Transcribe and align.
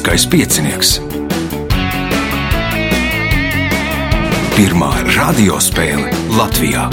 Lieliskais 0.00 0.26
piecinieks. 0.32 0.90
Pirmā 4.56 4.88
radiospēle 5.12 6.08
Latvijā. 6.38 6.86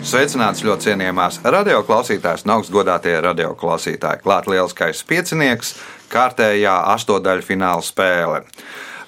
Sveicināts 0.00 0.64
ļoti 0.64 0.88
cienījamās 0.88 1.42
radioklausītājas 1.44 2.46
un 2.48 2.54
augstgadātie 2.56 3.18
radioklausītāji. 3.20 4.24
Klāt 4.24 4.48
lieliskais 4.48 5.04
piecinieks, 5.04 5.74
kārtējā 6.08 6.78
astotdaļu 6.94 7.44
fināla 7.50 7.84
spēle. 7.84 8.46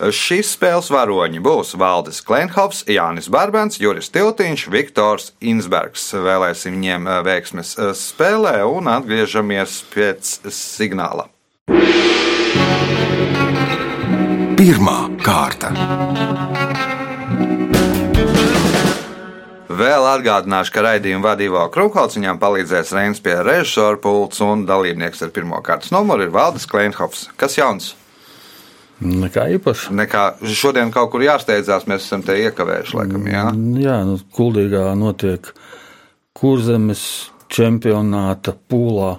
Šīs 0.00 0.54
spēles 0.54 0.86
varoņi 0.88 1.42
būs 1.44 1.74
Valdis 1.76 2.22
Klimhovs, 2.24 2.86
Jānis 2.88 3.28
Barbans, 3.28 3.76
Juris 3.76 4.08
Tiltiņš, 4.14 4.62
Viktors 4.72 5.26
Insbergs. 5.44 6.06
Vēlēsim 6.16 6.78
viņiem 6.78 7.10
veiksmes 7.26 7.74
spēlē 8.00 8.62
un 8.64 8.88
atgriežamies 8.88 9.82
pēc 9.92 10.38
signāla. 10.56 11.28
Pirmā 14.56 14.98
kārta. 15.20 15.74
Vēl 19.70 20.04
atgādināšu, 20.16 20.72
ka 20.74 20.88
raidījumu 20.88 21.28
vadīja 21.28 21.68
Krūkauts, 21.76 22.16
viņam 22.16 22.40
palīdzēs 22.40 22.96
Reins 22.96 23.20
pie 23.24 23.36
režisora 23.44 24.00
pults 24.00 24.40
un 24.44 24.64
dalībnieks 24.68 25.28
ar 25.28 25.32
pirmā 25.36 25.60
kārtas 25.64 25.92
numuru 25.92 26.24
ir 26.24 26.32
Valdis 26.34 26.68
Klimhovs. 26.68 27.28
Kas 27.40 27.60
jauns? 27.60 27.94
Nekā 29.00 29.46
īpaša. 29.56 29.94
Nekā 29.96 30.22
šodien 30.44 30.90
kaut 30.92 31.08
kur 31.14 31.22
jāsteidzās, 31.24 31.86
mēs 31.88 32.04
esam 32.04 32.22
te 32.26 32.36
iekavējuši, 32.42 32.96
laikam, 32.98 33.26
jā. 33.32 33.44
Jā, 33.80 33.96
nu, 34.04 34.18
Kuldīgā 34.36 34.90
notiek 34.98 35.48
kurzemes 36.36 37.02
čempionāta 37.50 38.52
pūlā 38.68 39.14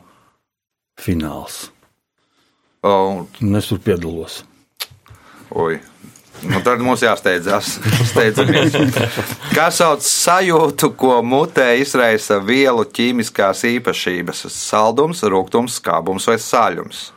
fināls. 1.02 1.72
O, 2.86 3.26
Un 3.42 3.58
es 3.58 3.68
tur 3.70 3.82
piedalos. 3.82 4.44
oi. 5.54 5.80
Nu, 6.42 6.58
tad 6.66 6.80
mums 6.82 7.04
jāsteidzās. 7.06 7.76
Kā 9.58 9.68
sauc 9.70 10.02
sajūtu, 10.02 10.90
ko 10.98 11.20
mutē 11.22 11.76
izraisa 11.78 12.40
vielu 12.42 12.82
ķīmiskās 12.90 13.62
īpašības? 13.70 14.48
Saldums, 14.50 15.22
rūkums, 15.22 15.78
skābums 15.78 16.26
vai 16.32 16.40
sāļums? 16.42 17.12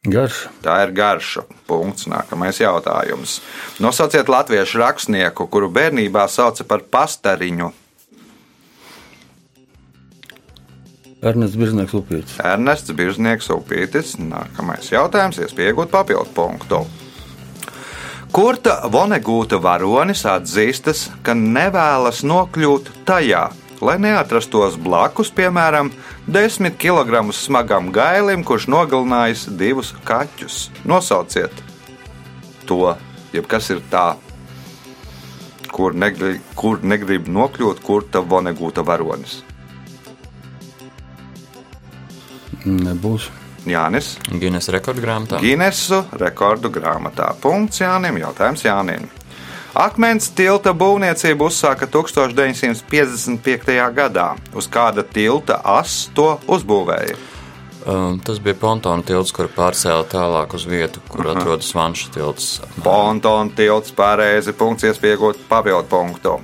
Garš. 0.00 0.46
Tā 0.64 0.78
ir 0.86 0.94
garša. 0.96 1.42
Punkts. 1.68 2.06
Nākamais 2.08 2.56
jautājums. 2.56 3.40
Nosauciet 3.84 4.30
latviešu 4.32 4.80
rakstnieku, 4.80 5.44
kuru 5.52 5.68
bērnībā 5.68 6.24
sauca 6.24 6.64
par 6.64 6.86
pastariņu. 6.88 7.68
Ernests 11.20 11.58
Birznieks 11.60 11.92
upīts. 11.92 12.38
Ernests 12.40 12.96
Birznieks 12.96 13.50
upītis. 13.52 14.14
Nākamais 14.16 14.88
jautājums. 14.88 15.36
Iespēja 15.44 15.74
iegūt 15.74 15.92
papildu 15.92 16.32
punktu. 16.32 16.80
Kurta 18.32 18.78
Vonegūta 18.88 19.58
varonis 19.60 20.22
atzīstas, 20.24 21.10
ka 21.26 21.34
nevēlas 21.36 22.22
nokļūt 22.24 22.88
tajā, 23.04 23.48
lai 23.80 23.96
neatrastos 24.02 24.76
blakus, 24.80 25.30
piemēram, 25.34 25.90
10 26.28 26.76
kg 26.80 27.22
smagam 27.34 27.90
gailim, 27.94 28.44
kurš 28.44 28.68
nogalinājis 28.70 29.46
divus 29.60 29.94
kaķus. 30.04 30.68
Nosauciet 30.84 31.62
to, 32.68 32.94
jeb 33.34 33.48
kas 33.50 33.70
ir 33.74 33.82
tā, 33.90 34.14
kur 35.70 35.94
negrib, 35.96 36.42
kur 36.58 36.82
negrib 36.82 37.28
nokļūt 37.30 37.82
Kurta 37.84 38.22
Vonegūta 38.22 38.84
varonis. 38.86 39.40
Nebūs. 42.66 43.30
Jānis. 43.68 44.14
Guinness 44.40 44.70
rekordgrāmatā. 44.72 45.40
Ginesu 45.44 46.02
rekordu 46.16 46.70
grāmatā. 46.72 47.30
Punkts 47.40 47.82
Jānim. 47.82 48.16
Jautājums 48.22 48.64
Jānim. 48.64 49.08
Akmens 49.74 50.32
tilta 50.34 50.72
būvniecību 50.74 51.46
uzsāka 51.46 51.86
1955. 51.86 53.76
gadā. 53.94 54.32
Uz 54.54 54.66
kāda 54.66 55.04
tilta 55.06 55.60
as 55.62 56.08
to 56.14 56.40
uzbūvēja? 56.50 57.14
Um, 57.86 58.18
tas 58.20 58.40
bija 58.42 58.58
pontona 58.60 59.02
tilts, 59.06 59.32
kur 59.32 59.48
pārcēla 59.48 60.04
tālāk 60.10 60.54
uz 60.54 60.66
vietu, 60.68 61.00
kur 61.08 61.20
uh 61.20 61.26
-huh. 61.32 61.38
atrodas 61.38 61.74
Vanša 61.74 62.10
tilts. 62.12 62.60
Pontona 62.82 63.50
tilts 63.56 63.92
pareizi. 63.92 64.52
Punkts 64.52 64.84
iespējot 64.84 65.36
papildu 65.48 65.88
punktu. 65.88 66.40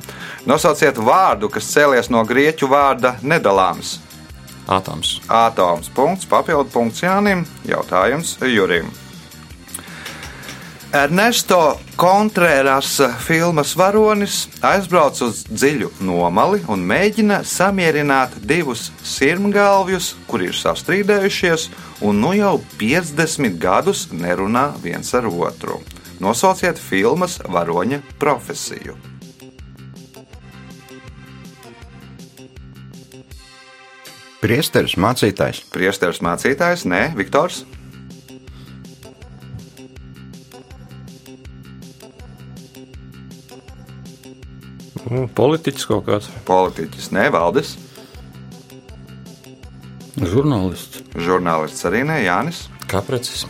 Nosauciet 0.47 0.97
vārdu, 0.97 1.49
kas 1.49 1.77
cēlies 1.77 2.11
no 2.11 2.25
grieķu 2.25 2.69
vārda 2.69 3.15
nedalāms. 3.23 4.01
Atoms. 4.67 5.21
Atoms. 5.29 5.89
Punkts, 5.89 6.27
papildu 6.27 6.71
punkts 6.73 7.03
Jānim. 7.03 7.45
Jautājums 7.65 8.39
Jurim. 8.41 9.06
Ernesto 10.97 11.79
Contreras 11.97 13.01
filmas 13.21 13.75
varonis 13.77 14.47
aizbrauc 14.65 15.19
uz 15.27 15.43
dziļu 15.51 15.91
nomali 16.09 16.63
un 16.73 16.81
mēģina 16.89 17.43
samierināt 17.45 18.39
divus 18.49 18.87
sirmgalvjus, 19.05 20.15
kuri 20.31 20.49
ir 20.49 20.57
sastrīdējušies 20.57 21.69
un 22.07 22.23
nu 22.25 22.33
jau 22.39 22.55
50 22.81 23.61
gadus 23.61 24.07
nerunā 24.09 24.71
viens 24.81 25.13
ar 25.13 25.29
otru. 25.29 25.83
Nosauciet 26.17 26.81
filmas 26.81 27.43
varoņa 27.45 28.01
profesiju. 28.17 28.97
Priesteris, 34.41 34.97
mācītājs. 34.97 35.67
Priesteris 35.77 36.25
mācītājs, 36.25 36.89
nē, 36.89 37.11
Viktors. 37.21 37.67
Politiķis 45.07 45.87
kaut 45.87 46.07
kāds. 46.09 46.31
Politiķis, 46.49 47.13
nē, 47.15 47.29
Valdis. 47.35 47.77
Žurnālists. 50.17 51.05
Žurnālists 51.15 51.87
arī 51.87 52.03
nē, 52.09 52.19
Jānis. 52.25 52.65
Kaprecis. 52.91 53.45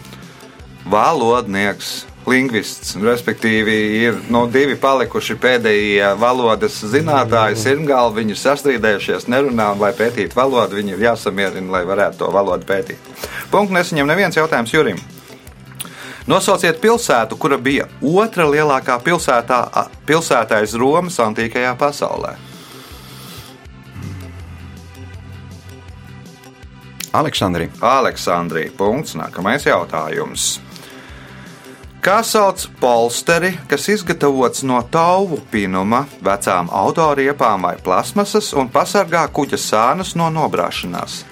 Valodnieks, 0.91 2.05
lingvists, 2.29 2.95
respektīvi, 3.01 3.77
ir 4.03 4.21
no 4.35 4.45
divi 4.53 4.77
palikuši 4.79 5.39
pēdējie 5.41 6.13
valodas 6.21 6.77
zinātāji. 6.93 7.59
Sirmgalvi 7.63 8.21
viņi 8.21 8.37
ir 8.37 8.43
sastrīdējušies, 8.43 9.29
nerunā, 9.33 9.73
un 9.75 9.83
lai 9.83 9.95
pētītu 9.97 10.37
valodu, 10.37 10.77
viņi 10.81 10.97
ir 10.97 11.09
jāsamierina, 11.09 11.73
lai 11.79 11.85
varētu 11.89 12.25
to 12.25 12.33
valodu 12.35 12.69
pētīt. 12.69 13.13
Punkts 13.51 13.75
nesaņem 13.79 14.13
neviens 14.13 14.39
jautājums 14.39 14.75
Jurim. 14.77 15.01
Nosauciet 16.27 16.81
pilsētu, 16.83 17.37
kura 17.39 17.55
bija 17.59 17.87
otra 18.03 18.49
lielākā 18.51 18.99
pilsētā, 18.99 19.61
pilsētā 20.09 20.59
aiz 20.59 20.75
Romas 20.75 21.21
antīkajā 21.23 21.77
pasaulē. 21.79 22.35
Aleksandrija. 27.17 27.71
Aleksandrija. 27.81 28.73
Punkts. 28.77 29.15
Nākamais 29.17 29.65
jautājums. 29.65 30.57
Kā 32.03 32.21
sauc 32.23 32.67
polsteri, 32.79 33.55
kas 33.71 33.89
izgatavots 33.91 34.63
no 34.67 34.83
tauvu 34.91 35.41
pinuma, 35.51 36.05
vecām 36.23 36.69
autoriepām 36.71 37.67
vai 37.67 37.75
plasmasas 37.83 38.53
un 38.55 38.69
pasargā 38.71 39.25
kuģa 39.35 39.59
sānus 39.59 40.15
no 40.19 40.29
nobrāšanās? 40.31 41.25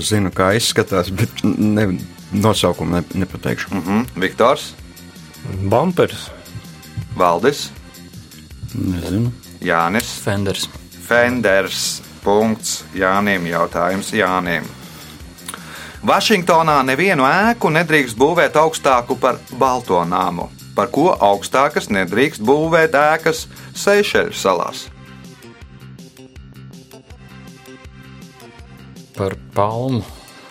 Zinu, 0.00 0.30
kā 0.34 0.52
izskatās, 0.56 1.08
bet 1.10 1.42
ne, 1.44 1.86
nosaukumu 2.32 2.98
ne, 2.98 3.02
nepateikšu. 3.14 3.68
Mm 3.70 3.82
-hmm. 3.86 4.20
Viktors, 4.20 4.74
Bumpers. 5.70 6.30
Valdis, 7.16 7.70
Nezinu. 8.74 9.32
Jānis, 9.60 10.20
Fenders. 10.20 10.68
Fenders. 11.08 12.02
Punkts 12.24 12.84
Jānim. 12.94 13.46
Jautājums 13.46 14.10
Jānim. 14.12 14.66
Vašingtonā 16.06 16.82
nevienu 16.86 17.24
ēku 17.26 17.70
nedrīkst 17.72 18.18
būvēt 18.18 18.58
augstāku 18.60 19.16
par 19.18 19.38
Balto 19.58 20.02
nāmu. 20.04 20.50
Par 20.76 20.90
ko 20.92 21.08
augstākas 21.14 21.88
nedrīkst 21.88 22.42
būvēt 22.44 22.94
ēkas 22.98 23.46
Seišeļu 23.74 24.36
salās? 24.36 24.86
Par 29.16 29.36
palmu. 29.54 30.04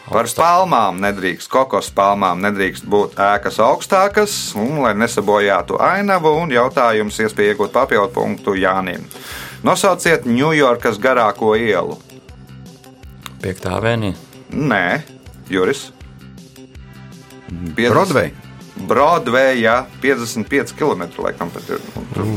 Par 0.06 0.30
palmām 0.38 1.00
nedrīkst, 1.02 1.50
kokos 1.50 1.88
palmām 1.94 2.42
nedrīkst 2.44 2.86
būt 2.90 3.16
ēkas 3.22 3.58
augstākas, 3.62 4.36
un, 4.58 4.78
lai 4.84 4.94
nesabojātu 4.98 5.80
ainavu, 5.82 6.30
un 6.44 6.54
jautājums 6.54 7.18
iespēja 7.26 7.56
iegūt 7.56 7.74
papildu 7.74 8.14
punktu 8.14 8.54
Jānim. 8.58 9.08
Nosauciet 9.66 10.28
Ņujorkas 10.30 11.02
garāko 11.02 11.56
ielu. 11.58 11.98
Piektā 13.42 13.80
avēnija. 13.80 14.14
Nē, 14.54 15.02
Juris. 15.50 15.88
50 17.50 17.90
Broadway. 17.90 18.34
Broadway, 18.86 19.62
jā, 19.64 19.80
55 20.04 20.76
km. 20.78 21.08
Laikam, 21.26 21.50
pat 21.54 21.70
ir. 21.74 21.82
Un 21.98 22.08
tur 22.14 22.30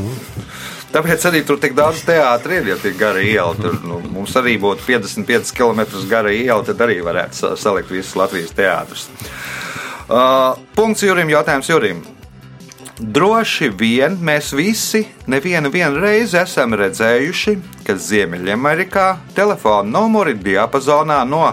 Tāpēc 0.92 1.24
arī 1.28 1.42
tur 1.44 1.58
tik 1.60 1.74
daudz 1.76 2.00
teātris 2.08 2.62
ir, 2.62 2.68
ja 2.72 2.76
tik 2.80 2.94
gara 2.96 3.20
iela. 3.20 3.52
Tur 3.60 3.76
nu, 3.84 3.98
mums 4.08 4.32
arī 4.40 4.54
būtu 4.60 4.86
55 4.86 5.52
km 5.56 5.82
gara 6.08 6.32
iela, 6.32 6.62
tad 6.64 6.80
arī 6.80 7.02
varētu 7.04 7.36
sa- 7.36 7.56
salikt 7.60 7.90
visus 7.92 8.16
Latvijas 8.16 8.54
teātrus. 8.56 9.08
Uh, 10.08 10.56
punkts 10.74 11.02
Jurim, 11.04 11.28
jautājums 11.28 11.68
Jurim. 11.68 12.00
Droši 12.98 13.68
vien 13.78 14.16
mēs 14.16 14.48
visi 14.56 15.04
nevienu 15.30 15.70
vienu 15.70 16.00
reizi 16.02 16.40
esam 16.40 16.72
redzējuši, 16.74 17.58
ka 17.86 17.94
Ziemeļamerikā 17.94 19.04
telefona 19.36 20.00
numuri 20.00 20.34
diapazonā 20.34 21.20
no 21.28 21.44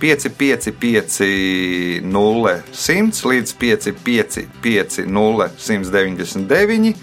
555 0.00 2.00
0 2.06 2.54
100 2.72 3.26
līdz 3.32 3.52
555 3.60 5.04
0 5.06 5.50
199 5.58 6.94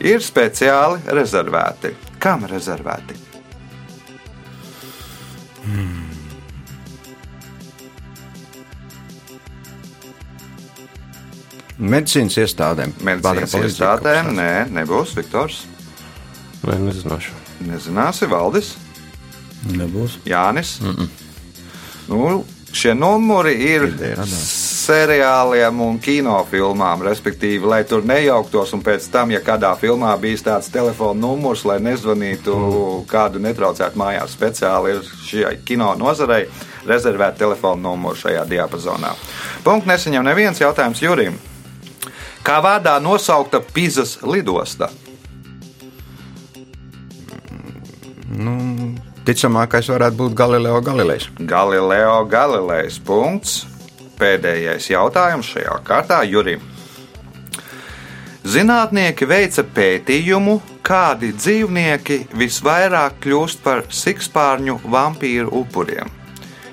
ir 0.00 0.22
speciāli 0.24 1.00
rezervēti. 1.06 1.94
Kam 2.18 2.46
rezervēti? 2.48 3.20
Medicīnas 11.78 12.36
iestādēm. 12.38 12.94
Medicīnas 13.04 13.54
iestādēm? 13.58 14.30
Nē, 14.36 14.50
nebūs 14.72 15.14
Viktors. 15.18 15.64
Nē, 16.64 16.78
nezināšu. 16.86 17.34
Nezināsi, 17.66 18.28
Valdis. 18.30 18.74
Nebūs. 19.74 20.18
Jānis. 20.28 20.78
Mm 20.80 20.94
-mm. 20.94 21.08
Nu, 22.08 22.44
šie 22.72 22.94
numuri 22.94 23.54
ir 23.54 23.88
Ideja. 23.88 24.24
Seriāliem 24.84 25.80
un 25.84 25.98
kinofilmām, 26.02 27.04
respektīvi, 27.06 27.64
lai 27.68 27.82
tur 27.88 28.04
nejauktos. 28.06 28.74
Un 28.76 28.82
pēc 28.84 29.06
tam, 29.12 29.32
ja 29.34 29.40
kādā 29.44 29.72
filmā 29.80 30.12
bijis 30.20 30.44
tāds 30.44 30.70
telefona 30.72 31.18
numurs, 31.20 31.64
lai 31.68 31.78
nezvanītu 31.84 32.54
mm. 32.58 33.00
kādu 33.10 33.42
netraucētu 33.44 34.00
mājās, 34.00 34.36
speciāli 34.36 34.94
ir 34.94 35.10
šai 35.24 35.56
kino 35.66 35.94
nozarei 35.98 36.44
rezervēt 36.88 37.38
telefona 37.40 37.88
numuru 37.88 38.18
šajā 38.20 38.44
diapazonā. 38.50 39.14
Punkts 39.64 39.88
nesaņem 39.88 40.28
neviens 40.28 40.60
jautājums 40.60 41.02
Jurim. 41.02 41.40
Kā 42.44 42.60
vārdā 42.60 42.98
nosaukta 43.00 43.62
Pīzas 43.64 44.18
lidosta? 44.28 44.90
Ticamākais 49.24 49.88
varētu 49.88 50.18
būt 50.18 50.34
Galileo 50.36 50.80
Galilejs. 50.84 51.30
Galileo 51.48 52.18
Galilejs 52.28 52.98
punkts. 53.00 53.62
Pēdējais 54.24 54.86
jautājums 54.88 55.50
šajā 55.52 55.74
kārtā 55.84 56.22
Jurim. 56.24 56.62
Zinātnieki 58.44 59.28
veica 59.28 59.64
pētījumu, 59.76 60.54
kādi 60.84 61.34
dzīvnieki 61.36 62.18
visvairāk 62.32 63.18
kļūst 63.24 63.60
par 63.64 63.84
sikspārņu 63.92 64.78
vampīru 64.88 65.52
upuriem. 65.60 66.08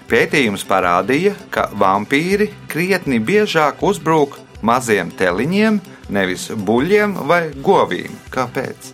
Pētījums 0.08 0.64
parādīja, 0.68 1.36
ka 1.52 1.68
vampīri 1.76 2.50
krietni 2.72 3.20
biežāk 3.20 3.84
uzbruk 3.84 4.40
maziem 4.64 5.12
teliņiem, 5.12 5.84
nevis 6.12 6.50
buļļiem 6.56 7.20
vai 7.28 7.46
govīm. 7.68 8.16
Kāpēc? 8.32 8.94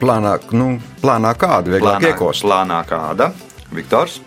Plānā, 0.00 0.38
nu, 0.56 0.78
plānā 1.04 1.32
kāda 1.36 1.76
vieglāk 1.76 2.00
Plānā, 2.00 2.14
iekost. 2.14 2.44
plānā 2.48 2.84
kāda? 2.88 3.34
Viktors. 3.72 4.22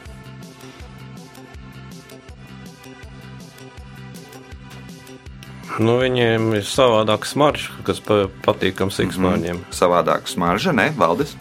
Nu, 5.77 6.00
viņiem 6.01 6.56
ir 6.57 6.65
savādāks 6.65 7.35
maršs, 7.38 7.69
kas 7.85 8.00
pa, 8.01 8.24
patīkams 8.45 8.97
sikspārņiem. 8.97 9.62
Savādāk 9.75 10.25
smarža, 10.31 10.74
ne? 10.74 10.89
Valdis, 10.97 11.35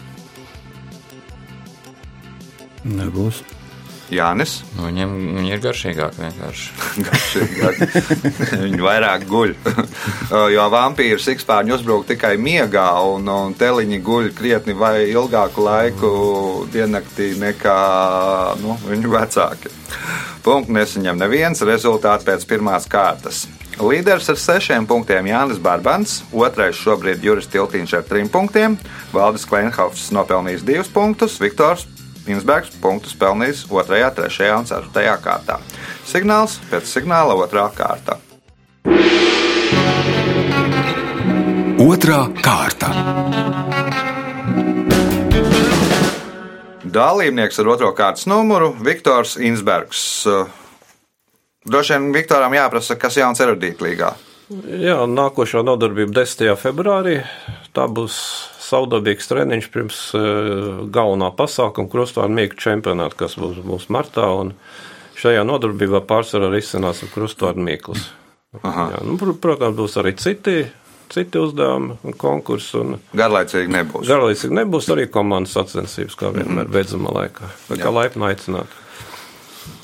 Nebūs. 2.86 3.42
Jānis. 4.06 4.60
Nu, 4.76 4.84
viņiem 4.86 5.14
viņi 5.34 5.50
ir 5.50 5.62
garšīgāki 5.64 6.20
vienkārši. 6.22 6.66
Garšīgāk. 7.08 7.80
Viņi 8.60 8.84
vairāk 8.84 9.24
guļ. 9.26 9.56
jo 10.54 10.66
vampīri 10.70 11.18
sikspārņi 11.24 11.74
uzbrūk 11.74 12.06
tikai 12.12 12.36
miegā, 12.38 12.86
un, 13.10 13.26
un 13.26 13.58
teliņi 13.58 13.98
guļ 14.06 14.30
krietni 14.38 14.78
vai 14.78 15.08
ilgāku 15.10 15.66
laiku 15.66 16.12
diennaktī 16.70 17.32
nekā 17.42 17.76
nu, 18.62 18.78
viņu 18.86 19.14
vecāki. 19.16 19.74
Punkts 20.46 20.70
nesaņem 20.70 21.18
neviens 21.18 21.66
rezultāts 21.66 22.28
pēc 22.28 22.46
pirmās 22.46 22.86
kārtas. 22.86 23.48
Līderis 23.76 24.30
ar 24.32 24.38
sešiem 24.40 24.86
punktiem 24.88 25.26
Jānis 25.28 25.58
Barbans, 25.60 26.22
otrais 26.32 26.78
šobrīd 26.80 27.20
Juris 27.20 27.48
Tiltīņš 27.52 27.92
ar 27.98 28.06
trim 28.08 28.30
punktiem, 28.32 28.78
Valdis 29.12 29.44
Kleinhofs 29.44 30.08
nopelnījis 30.16 30.64
divus 30.64 30.88
punktus, 30.88 31.36
Viktors 31.42 31.84
Insbergs 32.26 32.72
punktus 32.80 33.12
pelnījis 33.20 33.66
2, 33.68 33.84
3 34.16 34.48
un 34.56 34.64
4 34.66 35.18
kārtā. 35.22 35.60
Signāls 36.08 36.56
pēc 36.70 36.88
signāla 36.88 37.36
2 37.36 37.68
kārta. 37.76 38.16
Otra 41.86 42.24
kārta. 42.40 42.90
Dalībnieks 46.96 47.60
ar 47.60 47.68
otro 47.76 47.92
kārtas 47.92 48.24
numuru- 48.24 48.72
Viktors 48.88 49.36
Insbergs. 49.36 50.24
Droši 51.66 51.96
vien 51.96 52.12
Viktoram 52.14 52.54
jāprasa, 52.54 52.94
kas 53.00 53.16
jauns 53.18 53.40
erudītlīgā. 53.42 54.12
Jā, 54.78 55.00
nākošā 55.10 55.64
nodarbība 55.66 56.20
10. 56.22 56.52
februārī. 56.62 57.16
Tā 57.74 57.88
būs 57.90 58.14
saudabīgs 58.62 59.26
treniņš 59.30 59.66
pirms 59.74 59.98
uh, 60.14 60.84
galvenā 60.94 61.32
pasākuma 61.34 61.90
krustvārdu 61.90 62.36
mīklu 62.38 62.62
čempionāta, 62.62 63.18
kas 63.24 63.34
būs, 63.40 63.58
būs 63.66 63.88
martā. 63.90 64.28
Un 64.38 64.54
šajā 65.18 65.42
nodarbībā 65.48 66.04
pārsvarā 66.06 66.52
risināsim 66.54 67.10
krustvārdu 67.14 67.66
mīklus. 67.66 68.06
Jā, 68.62 69.02
nu, 69.02 69.18
pr 69.20 69.34
protams, 69.42 69.74
būs 69.76 69.98
arī 70.00 70.14
citi, 70.22 70.60
citi 71.12 71.42
uzdevumi 71.42 71.98
un 72.06 72.14
konkursi. 72.16 72.78
Un 72.78 72.96
Garlaicīgi 73.18 73.74
nebūs. 73.74 74.06
garlaicīgi 74.06 74.62
nebūs 74.62 74.88
arī 74.94 75.10
komandas 75.10 75.58
sacensības, 75.58 76.14
kā 76.22 76.30
vienmēr 76.38 76.70
beidzamā 76.70 77.12
laikā. 77.18 77.50
Tā 77.66 77.82
kā 77.82 77.92
laipni 77.92 78.30
aicināt. 78.30 78.82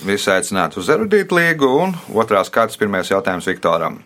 Visi 0.02 0.32
aicināti 0.32 0.80
uz 0.82 0.88
erudītlīgu, 0.90 1.68
un 1.84 1.92
otrās 2.18 2.50
kārtas 2.50 2.80
pirmais 2.80 3.10
jautājums 3.12 3.46
Viktoram. 3.46 4.00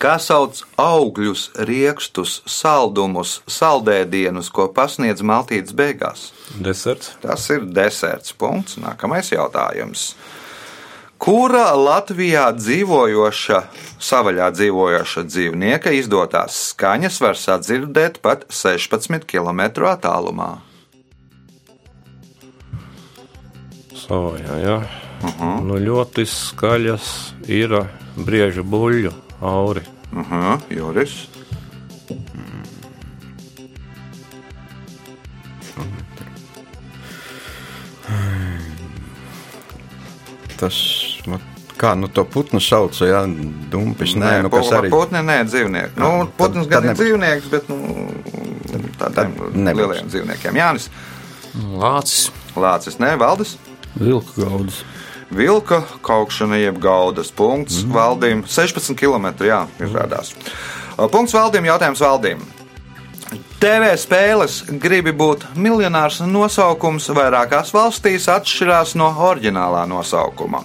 Kā 0.00 0.14
sauc 0.16 0.62
augļus, 0.80 1.50
riekstus, 1.68 2.38
saldumus, 2.48 3.42
saldēdienus, 3.44 4.48
ko 4.48 4.64
pasniedz 4.72 5.20
maltītes 5.20 5.74
beigās? 5.76 6.30
Deserts. 6.56 7.10
Tas 7.20 7.44
ir 7.52 7.66
deserts. 7.68 8.32
Punkts. 8.32 8.78
Nākamais 8.80 9.28
jautājums. 9.34 10.14
Kura 11.20 11.66
Latvijā 11.76 12.46
dzīvojoša, 12.56 13.60
savaļā 14.00 14.48
dzīvojoša 14.56 15.26
dzīvnieka 15.28 15.92
izdotās 15.92 16.56
skaņas 16.70 17.20
var 17.20 17.36
sadzirdēt 17.36 18.22
pat 18.24 18.48
16 18.48 19.28
km 19.28 19.66
attālumā? 19.92 20.54
Savajā, 24.10 24.54
jā. 24.58 24.76
Uh 25.22 25.34
-huh. 25.38 25.58
nu, 25.68 25.76
ļoti 25.78 26.24
skaļas 26.26 27.04
ir 27.46 27.74
briežu 28.16 28.64
buļļu 28.64 29.12
auri. 29.40 29.82
Uh 30.12 30.30
-huh, 30.32 30.60
Joris. 30.70 31.28
Tas, 40.60 40.76
vat, 41.26 41.44
kā 41.80 41.94
nu 41.96 42.08
to 42.12 42.24
putnu 42.28 42.60
sauc, 42.60 42.98
ja 43.06 43.22
dumpis, 43.72 44.12
nē, 44.18 44.26
nē 44.26 44.42
nu, 44.44 44.50
kas 44.52 44.68
arī. 44.76 44.90
Putni, 44.92 45.22
nē, 45.24 45.38
dzīvnieki. 45.48 45.96
Nu, 46.00 46.06
Ah, 46.10 46.18
tad- 46.26 46.34
putns 46.36 46.68
gan 46.68 46.84
ir 46.84 46.90
nebūs. 46.90 47.00
dzīvnieks, 47.00 47.50
bet 47.50 47.68
nu, 47.68 47.78
tādiem 48.98 49.32
lieliem 49.54 50.06
dzīvniekiem. 50.10 50.56
Jānis 50.60 50.90
Lācis. 51.54 52.30
Lācis, 52.56 52.98
nē, 53.00 53.16
Valdis. 53.18 53.56
Vilku 53.98 54.36
gaudas. 54.36 54.82
Vilka 55.30 55.82
kaukšana, 56.02 56.58
jeb 56.58 56.80
gaudas 56.82 57.30
punkts 57.30 57.84
mm. 57.84 57.92
valdījumam 57.94 58.46
16 58.50 58.96
km. 58.98 59.28
Jā, 59.46 59.60
izrādās. 59.82 60.32
Punkts 61.12 61.36
valdījumam, 61.36 61.70
jautājums 61.72 62.02
valdījumam. 62.02 62.56
TV 63.60 63.92
spēles 64.00 64.62
gribi 64.82 65.12
būt 65.14 65.44
miljonārs 65.54 66.18
nosaukums 66.26 67.06
vairākās 67.14 67.70
valstīs 67.76 68.26
atšķirās 68.32 68.96
no 68.98 69.10
oriģinālā 69.28 69.84
nosaukuma. 69.90 70.64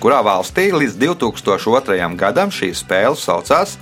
Kurā 0.00 0.22
valstī 0.24 0.70
līdz 0.72 0.96
2002. 0.98 2.00
gadam 2.18 2.50
šī 2.50 2.72
spēle 2.74 3.18
saucās 3.20 3.76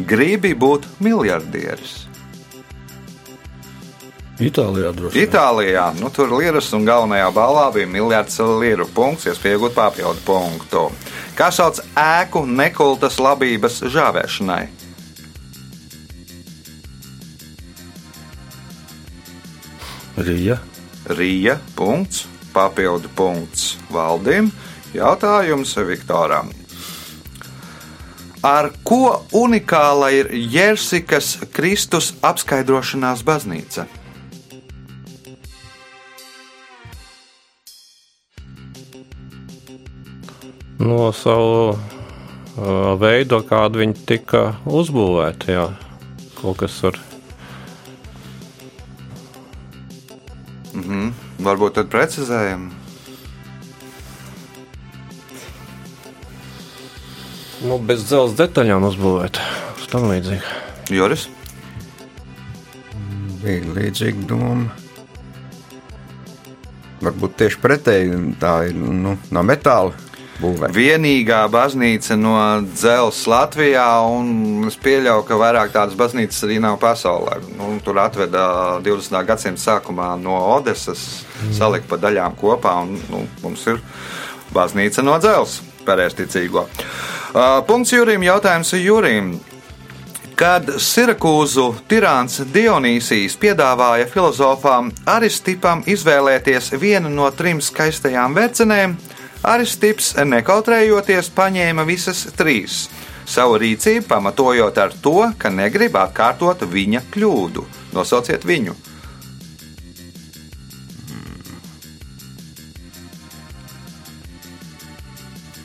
Gribi 0.00 0.54
būt 0.56 0.86
miljardieris? 1.04 2.06
Itālijā 4.42 4.90
droši 4.96 5.16
vien. 5.16 5.28
Itālijā, 5.28 5.86
nu 6.00 6.10
tur 6.14 6.32
liras 6.34 6.72
un 6.76 6.86
galvenajā 6.88 7.28
balā 7.34 7.66
bija 7.74 7.90
miljards 7.90 8.38
liru 8.60 8.86
punkts, 8.94 9.26
ja 9.28 9.34
pieaugot 9.38 9.74
papildu 9.76 10.22
punktu. 10.26 10.86
Kā 11.38 11.50
sauc 11.54 11.80
ēku 11.96 12.44
nekultas 12.48 13.20
labības 13.22 13.82
žāvēšanai? 13.92 14.64
Rija. 20.16 20.58
Rija. 21.06 21.56
Punkts, 21.76 22.26
papildu 22.52 23.08
punkts 23.16 23.76
valdim. 23.90 24.50
Jautājums 24.92 25.72
Viktoram. 25.88 26.52
Ar 28.42 28.72
ko 28.84 29.22
unikāla 29.38 30.10
ir 30.12 30.28
Jersikas 30.34 31.38
Kristus 31.54 32.12
apskaidrošanās 32.26 33.22
baznīca? 33.24 33.86
No 40.82 41.12
savu 41.14 41.72
uh, 41.72 41.78
veidu, 42.98 43.38
kādu 43.46 43.82
viņi 43.84 44.06
tika 44.08 44.44
uzbūvēti. 44.66 45.54
Jā. 45.54 45.70
Kaut 46.40 46.62
kas 46.64 46.78
ar 46.90 46.98
Varbūt 51.42 51.76
tad 51.78 51.90
precizējam. 51.92 52.70
nu, 57.66 57.78
bez 57.78 58.06
dzelzceļa 58.08 58.38
detaļām 58.38 58.86
uzbūvēti. 58.90 59.50
Tam 59.92 60.06
līdzīgi. 60.08 60.52
Joris, 60.96 61.26
Bija 63.42 63.74
līdzīga 63.76 64.22
doma. 64.30 64.70
Varbūt 67.02 67.34
tieši 67.42 67.58
pretēji 67.60 68.20
tā 68.40 68.52
ir 68.70 68.78
nu, 68.78 69.16
no 69.34 69.42
metāla 69.44 69.92
būvēta. 70.42 70.72
vienīgā 70.76 71.40
baznīca 71.52 72.16
no 72.18 72.34
dzelzceļa 72.66 73.32
Latvijā, 73.32 73.86
un 74.12 74.66
es 74.68 74.76
pieļauju, 74.82 75.26
ka 75.28 75.38
vairāk 75.40 75.74
tādas 75.74 75.98
baznīcas 75.98 76.42
arī 76.46 76.58
nav 76.62 76.78
pasaulē. 76.82 77.38
Nu, 77.56 77.72
tur 77.84 78.00
atveda 78.02 78.44
20. 78.84 79.18
gadsimta 79.28 79.62
sākumā 79.62 80.12
no 80.20 80.36
Odesas, 80.56 81.24
salika 81.54 81.94
pa 81.94 82.00
daļām 82.02 82.36
kopā, 82.40 82.74
un 82.84 82.98
nu, 83.10 83.26
mums 83.44 83.66
ir 83.70 83.80
baznīca 84.52 85.04
no 85.06 85.18
dzelzceļa, 85.22 85.70
pareizticīgo. 85.86 86.66
Uh, 87.32 87.62
punkts 87.66 87.94
Jurim, 87.94 88.22
jautājums 88.26 88.74
Jurim. 88.78 89.32
Kad 90.36 90.66
Sirakūzu 90.80 91.68
tirāns 91.90 92.40
Dionīsijas 92.54 93.36
piedāvāja 93.38 94.08
filozofām 94.10 94.88
Aristipam 95.06 95.84
izvēlēties 95.86 96.72
vienu 96.80 97.12
no 97.12 97.28
trim 97.36 97.60
skaistajām 97.62 98.34
vercenēm, 98.34 98.96
Aristips 99.42 100.12
nekautrējoties 100.22 101.32
paņēma 101.34 101.82
visas 101.88 102.28
trīs. 102.38 102.86
Savu 103.26 103.56
rīcību 103.58 104.06
pamatojot 104.06 104.78
ar 104.78 104.94
to, 105.02 105.18
ka 105.38 105.50
negrib 105.50 105.98
atkārtot 105.98 106.62
viņa 106.70 107.02
kļūdu. 107.10 107.66
Nosauciet 107.96 108.46
viņu. 108.46 108.76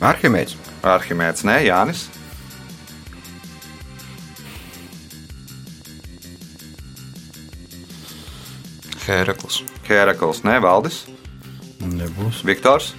Arhimēds. 0.02 0.58
Arhimēds, 0.82 1.46
nē, 1.46 1.58
Jānis. 1.66 2.06
Hērakls. 9.08 9.62
Herakls, 9.88 10.42
nē, 10.44 10.58
Valdis, 10.60 11.06
Nebūs. 11.78 12.42
Viktors. 12.44 12.92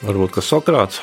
Varbūt 0.00 0.36
ka 0.38 0.44
Sokrāts. 0.44 1.00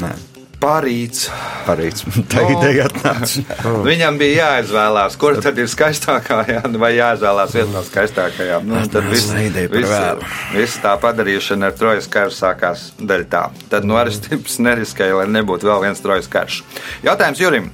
Nē, 0.00 0.12
Parīts. 0.60 1.30
parīts. 1.64 2.02
Tā 2.30 2.42
ideja 2.52 2.84
atnāca. 2.90 3.40
Viņam 3.86 4.18
bija 4.20 4.42
jāizvēlās, 4.44 5.16
kur 5.20 5.38
tad 5.40 5.56
ir 5.56 5.70
skaistākā, 5.72 6.42
jā, 6.52 6.60
vai 6.82 6.90
jāizvēlās 6.98 7.54
viena 7.56 7.78
no 7.78 7.82
skaistākajām. 7.86 8.68
Nu, 8.68 8.82
tad 8.92 9.08
viss, 9.08 9.32
ideja 9.40 9.72
par 9.72 9.80
viss, 9.80 10.36
viss 10.58 10.82
tā 10.84 10.92
padarīšana 11.00 11.72
ar 11.72 11.78
trojas 11.80 12.10
karu 12.12 12.36
sākās 12.36 12.90
daļā 13.00 13.28
tā. 13.32 13.42
Tad 13.72 13.88
no 13.88 13.96
Aristips 14.02 14.60
neriskēja, 14.60 15.22
lai 15.22 15.28
nebūtu 15.32 15.70
vēl 15.70 15.86
viens 15.88 16.04
trojas 16.04 16.28
karš. 16.28 16.60
Jautājums 17.08 17.40
Jurim. 17.40 17.72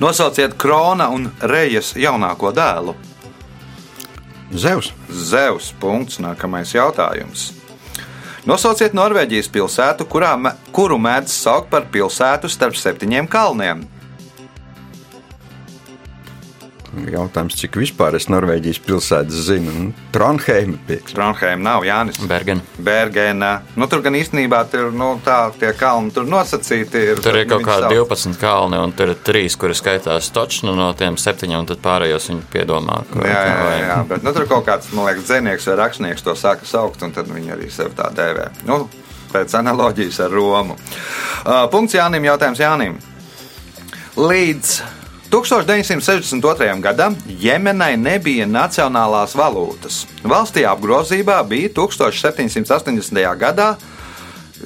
Nosauciet 0.00 0.54
Krona 0.62 1.10
un 1.12 1.26
Rejas 1.42 1.96
jaunāko 1.98 2.54
dēlu. 2.54 2.94
Zeus. 4.54 4.94
Zeus. 5.10 5.74
Punkts. 5.82 6.22
Nākamais 6.22 6.70
jautājums. 6.78 7.50
Nosauciet 8.48 8.94
Norvēģijas 8.96 9.50
pilsētu, 9.52 10.06
kurā, 10.08 10.30
kuru 10.72 10.96
mēdz 10.96 11.34
saukt 11.42 11.68
par 11.68 11.84
pilsētu 11.92 12.48
starp 12.48 12.78
septiņiem 12.80 13.28
kalniem. 13.28 13.82
Jautājums, 16.90 17.54
cik 17.54 17.76
vispār 17.78 18.16
es 18.18 18.24
Norvēģijas 18.32 18.80
pilsētas 18.82 19.44
zinu? 19.46 19.70
Nu, 19.70 19.92
Tronheima 20.10 20.74
pieks. 20.88 21.12
Trondheim 21.14 21.62
nav 21.62 21.84
Jānis. 21.86 22.18
Bergen. 22.26 22.60
Bergēna. 22.82 23.60
Nu, 23.78 23.86
tur 23.86 24.02
gan 24.02 24.16
īstenībā 24.18 24.64
tur, 24.72 24.88
nu, 24.90 25.12
tā, 25.24 25.52
tie 25.60 25.70
kalni 25.78 26.10
tur 26.10 26.26
nosacīti. 26.26 27.04
Ir, 27.12 27.22
Tur 27.22 27.38
ir 27.38 27.46
kaut 27.46 27.62
Viņi 27.62 27.68
kādi 27.68 27.86
sauc- 27.86 28.10
12 28.10 28.40
kalni, 28.42 28.80
un 28.82 28.92
tur 28.98 29.12
ir 29.14 29.20
3, 29.22 29.56
kuri 29.56 29.76
skaitās 29.78 30.32
točnu 30.34 30.74
no 30.74 30.90
tiem 30.98 31.14
septiņiem, 31.20 31.58
un 31.62 31.66
tad 31.70 31.78
pārējos 31.84 32.26
viņi 32.32 32.42
piedomā. 32.50 32.98
Jā, 33.14 33.38
jā, 33.38 33.54
vai- 33.62 33.80
jā, 33.86 34.00
bet 34.08 34.22
nu, 34.26 34.32
tur 34.32 34.46
kaut 34.50 34.66
kāds, 34.66 34.90
man 34.92 35.06
liekas, 35.06 35.28
dzinieks 35.30 35.66
vai 35.70 35.76
rakstnieks 35.84 36.22
to 36.26 36.34
sāka 36.34 36.66
saukt, 36.66 37.02
un 37.06 37.12
tad 37.12 37.26
viņi 37.30 37.54
arī 37.54 37.70
sev 37.70 37.94
tā 37.94 38.10
dēvē. 38.12 38.50
Nu, 38.66 38.88
pēc 39.32 39.54
analoģijas 39.62 40.24
ar 40.26 40.30
Romu. 40.34 40.74
Uh, 41.46 41.68
punkts 41.70 41.94
Jānim, 41.94 42.26
jautājums 42.26 42.58
Jānim. 42.58 42.98
Līdz 44.16 44.80
1962. 45.30 46.80
gadam 46.82 47.16
Jemenai 47.40 47.96
nebija 47.96 48.46
nacionālās 48.50 49.36
valūtas. 49.38 50.02
Valstī 50.26 50.64
apgrozībā 50.66 51.38
bija 51.46 51.68
1780. 51.76 53.36
gadā. 53.38 53.76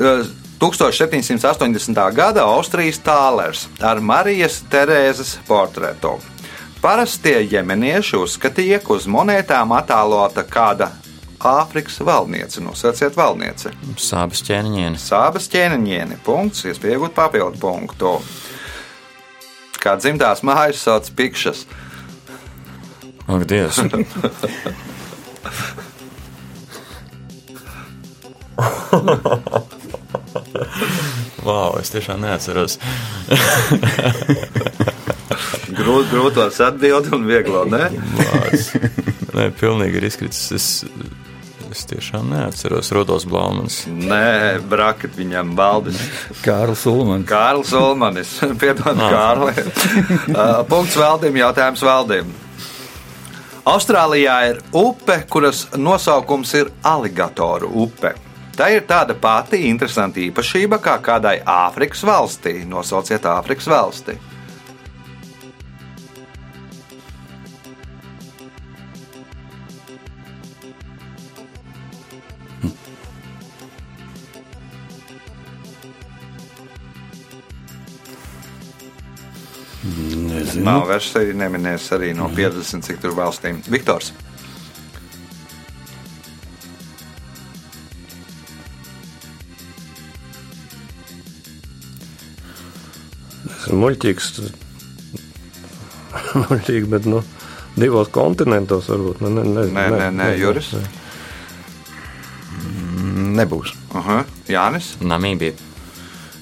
eh, 0.00 0.24
1780. 0.58 2.12
gada 2.14 2.44
Austrijas 2.44 2.98
tālers 2.98 3.66
ar 3.80 4.00
Marijas 4.00 4.62
Terēzes 4.70 5.36
portretu. 5.46 6.18
Parastie 6.80 7.42
jemenieši 7.50 8.16
uzskatīja, 8.16 8.80
ka 8.84 8.92
uz 8.92 9.06
monētām 9.06 9.72
attēlota 9.76 10.44
kāda 10.44 10.90
Āfrikas 11.44 12.00
valniece. 12.00 12.60
Nosauciet 12.64 13.16
valnieci. 13.16 13.68
Sāpes 14.00 14.40
ķēniņieni. 14.46 14.96
Sābas 14.96 15.48
ķēniņieni. 15.52 16.16
Punkts, 16.24 16.64
iespējot 16.64 17.12
papildu 17.12 17.60
punktu. 17.60 18.14
Kā 19.84 19.98
dzimtās 20.00 20.40
mājas 20.40 20.80
sauc 20.80 21.10
pikšas. 21.12 21.66
Ak, 23.28 23.44
Dievs. 23.48 23.82
Wow, 31.44 31.76
es 31.80 31.90
tiešām 31.92 32.22
neatceros. 32.24 32.78
Grūt, 35.74 36.08
grūtos 36.08 36.60
atbildi 36.64 37.12
un 37.12 37.26
vieglo, 37.28 37.64
ne? 37.68 37.90
Nē, 39.34 39.50
pilnīgi 39.58 40.00
ir 40.00 40.06
izkritis. 40.08 40.44
Es, 40.56 40.68
es 41.74 41.82
tiešām 41.90 42.30
neatceros 42.30 42.92
Rodos 42.94 43.26
Blaumans. 43.26 43.82
Nē, 43.90 44.60
brakat 44.70 45.16
viņam 45.18 45.54
baldis. 45.58 45.98
Kārls 46.44 46.84
Ulmans. 46.86 47.26
Kārlis 47.28 47.72
Ulmanis. 47.74 48.36
Piedod, 48.62 48.98
Kārli. 48.98 49.54
Uh, 50.30 50.62
Punkts 50.70 50.96
valdim, 51.00 51.38
jautājums 51.42 51.82
valdim. 51.84 52.30
Austrālijā 53.64 54.36
ir 54.50 54.60
upe, 54.76 55.22
kuras 55.32 55.64
nosaukums 55.80 56.52
ir 56.58 56.70
aligatoru 56.84 57.70
upe. 57.86 58.12
Tā 58.54 58.68
ir 58.70 58.84
tāda 58.86 59.16
pati 59.18 59.64
interesanta 59.66 60.20
īpašība 60.22 60.78
kā 60.84 60.98
kādai 61.02 61.40
Āfrikas 61.42 62.04
valstī. 62.06 62.60
Nosauciet 62.68 63.26
Āfrikas 63.26 63.66
valsti. 63.72 64.14
Nezinu. 80.64 80.80
Nav 80.80 80.86
versija, 80.88 81.34
neminēs 81.36 81.90
arī 81.92 82.14
no 82.16 82.30
50 82.32 82.86
cik 82.86 83.02
tur 83.02 83.12
valstīm. 83.18 83.58
Viktors. 83.68 84.14
Muļķīgs. 93.74 94.30
muļķīgi, 96.46 96.88
bet 96.96 97.10
nu, 97.12 97.20
divos 97.76 98.08
kontinentos 98.14 98.88
varbūt. 98.92 99.20
Nu, 99.24 99.34
ne, 99.36 99.44
ne, 99.44 99.66
Nē, 99.68 99.86
nē, 99.98 100.10
nē, 100.16 100.30
Juris. 100.40 100.72
Nebūs. 103.34 103.76
Aha. 104.00 104.22
Jānis. 104.48 104.94
Namībija. 105.04 105.73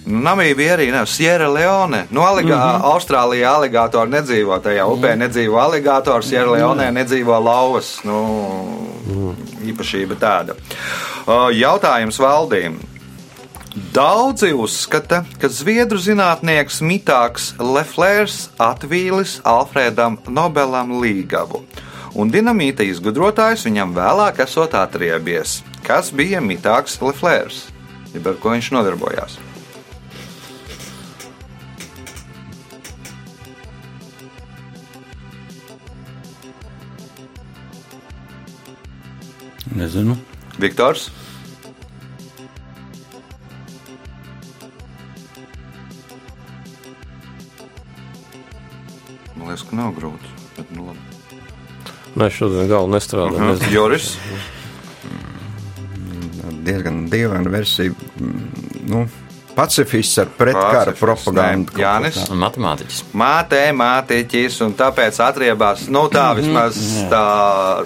Namībija 0.07 0.77
arī 0.77 0.89
nav 0.91 1.07
Sierra 1.07 1.47
Leone. 1.49 2.07
Nu, 2.11 2.21
aligā, 2.21 2.57
mm 2.57 2.83
-hmm. 2.83 2.95
Austrālijā 2.95 3.53
aligātori 3.55 4.11
nedzīvo 4.11 4.59
tajā 4.59 4.87
upē, 4.87 5.17
nedzīvo 5.17 5.61
aligātori, 5.63 6.23
Sierra 6.23 6.51
Leone 6.51 6.91
nedzīvo 6.93 7.39
lauvas. 7.45 8.01
Nu, 8.05 8.17
īpašība 9.65 10.17
tāda. 10.21 10.55
Jautājums 11.53 12.19
valdīm. 12.19 12.75
Daudzi 13.93 14.53
uzskata, 14.53 15.25
ka 15.41 15.49
zviedru 15.49 15.99
zinātnieks 15.99 16.83
Mitāks 16.85 17.55
Leflērs 17.57 18.51
atvīlis 18.59 19.41
Alfrēdam 19.45 20.19
Nobelam 20.29 20.93
līgavu, 21.01 21.63
un 22.15 22.31
dinamīta 22.31 22.85
izgudrotājs 22.85 23.65
viņam 23.65 23.95
vēlāk 23.97 24.43
esot 24.45 24.75
atriebies. 24.75 25.63
Kas 25.87 26.11
bija 26.11 26.41
Mitāks 26.41 27.01
Leflērs? 27.01 27.73
Jeb 28.13 28.27
ar 28.27 28.35
ko 28.35 28.53
viņš 28.53 28.71
nodarbojās? 28.77 29.52
Nezinu. 39.77 40.17
Viktors? 40.61 41.11
Man 49.37 49.49
liekas, 49.49 49.65
ka 49.69 49.77
nav 49.77 49.95
grūti. 49.97 50.33
Bet, 50.59 50.71
nu, 50.77 50.91
labi. 50.91 50.99
Mēs 52.21 52.37
šodien 52.37 52.69
galvu 52.69 52.93
nestrādājam. 52.93 53.55
Mhm. 53.55 53.73
Joris? 53.73 54.13
diezgan 56.63 57.09
dīvaina 57.11 57.51
versija. 57.51 57.93
mm, 58.21 58.43
Nu, 58.87 59.05
pacifists 59.57 60.19
ar 60.19 60.31
pretkara 60.39 60.93
propagandu. 60.97 61.73
nē. 61.77 61.83
Jānis? 61.83 62.19
Matemātiķis. 62.31 63.03
Matemātiķis, 63.13 64.61
un 64.67 64.75
tāpēc 64.79 65.19
atriebās. 65.25 65.87
Nu, 65.93 66.07
tā 66.13 66.31
vismaz 66.39 66.79
tā, 67.13 67.25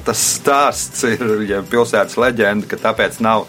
tas 0.06 0.26
stāsts 0.37 1.06
ir, 1.08 1.25
ja 1.49 1.62
pilsētas 1.66 2.18
leģenda, 2.20 2.68
ka 2.70 2.80
tāpēc 2.88 3.20
nav 3.25 3.46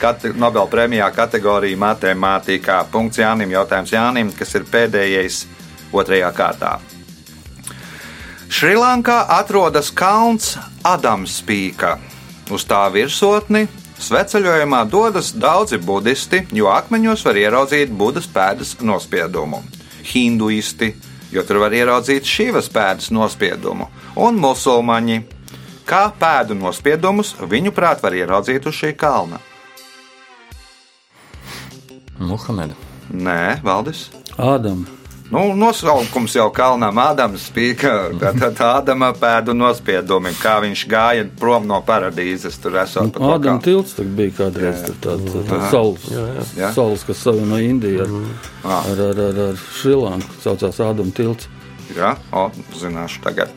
kate, 0.00 0.32
Nobel 0.38 0.70
prēmijā 0.72 1.10
kategorija 1.14 1.78
matemātikā. 1.78 2.82
Punkts 2.92 3.20
Jānim, 3.20 3.52
jautājums 3.52 3.92
Jānim, 3.92 4.32
kas 4.36 4.54
ir 4.58 4.66
pēdējais 4.70 5.44
otrajā 5.92 6.32
kārtā. 6.36 6.78
Šrilankā 8.52 9.22
atrodas 9.32 9.88
kalns 9.96 10.58
Adamspīka. 10.84 11.96
Uz 12.52 12.66
tā 12.68 12.82
virsotni 12.92 13.64
sveceļojumā 14.02 14.82
dodas 14.90 15.32
daudzi 15.38 15.78
budisti, 15.78 16.42
jo 16.52 16.70
akmeņos 16.72 17.24
var 17.26 17.38
ieraudzīt 17.38 17.92
budas 17.94 18.26
pēdas 18.30 18.74
nospiedumu. 18.82 19.62
Hinduisti, 20.12 20.92
jo 21.32 21.44
tur 21.46 21.62
var 21.62 21.74
ieraudzīt 21.76 22.26
šīvas 22.28 22.70
pēdas 22.72 23.12
nospiedumu, 23.14 23.88
un 24.16 24.40
musulmaņi. 24.42 25.22
Kā 25.86 26.06
pēdu 26.14 26.54
nospiedumus 26.58 27.34
viņuprāt 27.50 28.02
var 28.02 28.14
ieraudzīt 28.14 28.66
uz 28.70 28.78
šī 28.78 28.92
kalna? 28.98 29.40
Muhameda. 32.22 32.78
Nē, 33.12 33.60
Valdis. 33.66 34.06
Ādam. 34.38 34.86
Nu, 35.32 35.54
nosaukums 35.56 36.34
jau 36.36 36.50
kalnām 36.52 36.98
Ādams 37.00 37.46
spīka, 37.48 37.92
tātad 38.20 38.58
Ādama 38.66 39.14
pēdu 39.16 39.54
nospiedumi, 39.56 40.34
kā 40.42 40.58
viņš 40.60 40.82
gāja 40.92 41.24
prom 41.40 41.64
no 41.70 41.78
paradīzes, 41.86 42.58
tur 42.60 42.76
esot 42.82 43.14
pa 43.14 43.18
to 43.22 43.30
Ādam 43.38 43.56
kalnu. 43.56 43.64
tilts 43.64 43.96
bija 44.18 44.34
kādreiz. 44.42 44.82
Tur 44.90 44.98
tāds 45.06 45.32
tā, 45.32 45.44
tā 45.48 45.60
saules, 45.72 46.04
Jā. 46.58 46.68
saules, 46.76 47.06
kas 47.08 47.24
savieno 47.24 47.56
Indiju 47.64 48.04
ar, 48.04 48.12
ar, 48.76 49.02
ar, 49.08 49.22
ar, 49.30 49.40
ar 49.48 49.64
Šrilanku. 49.80 50.36
Saucās 50.44 50.82
Ādam 50.84 51.08
tilts. 51.16 51.48
Jā, 51.92 52.12
o, 52.32 52.46
zināšu 52.78 53.20
tagad. 53.24 53.52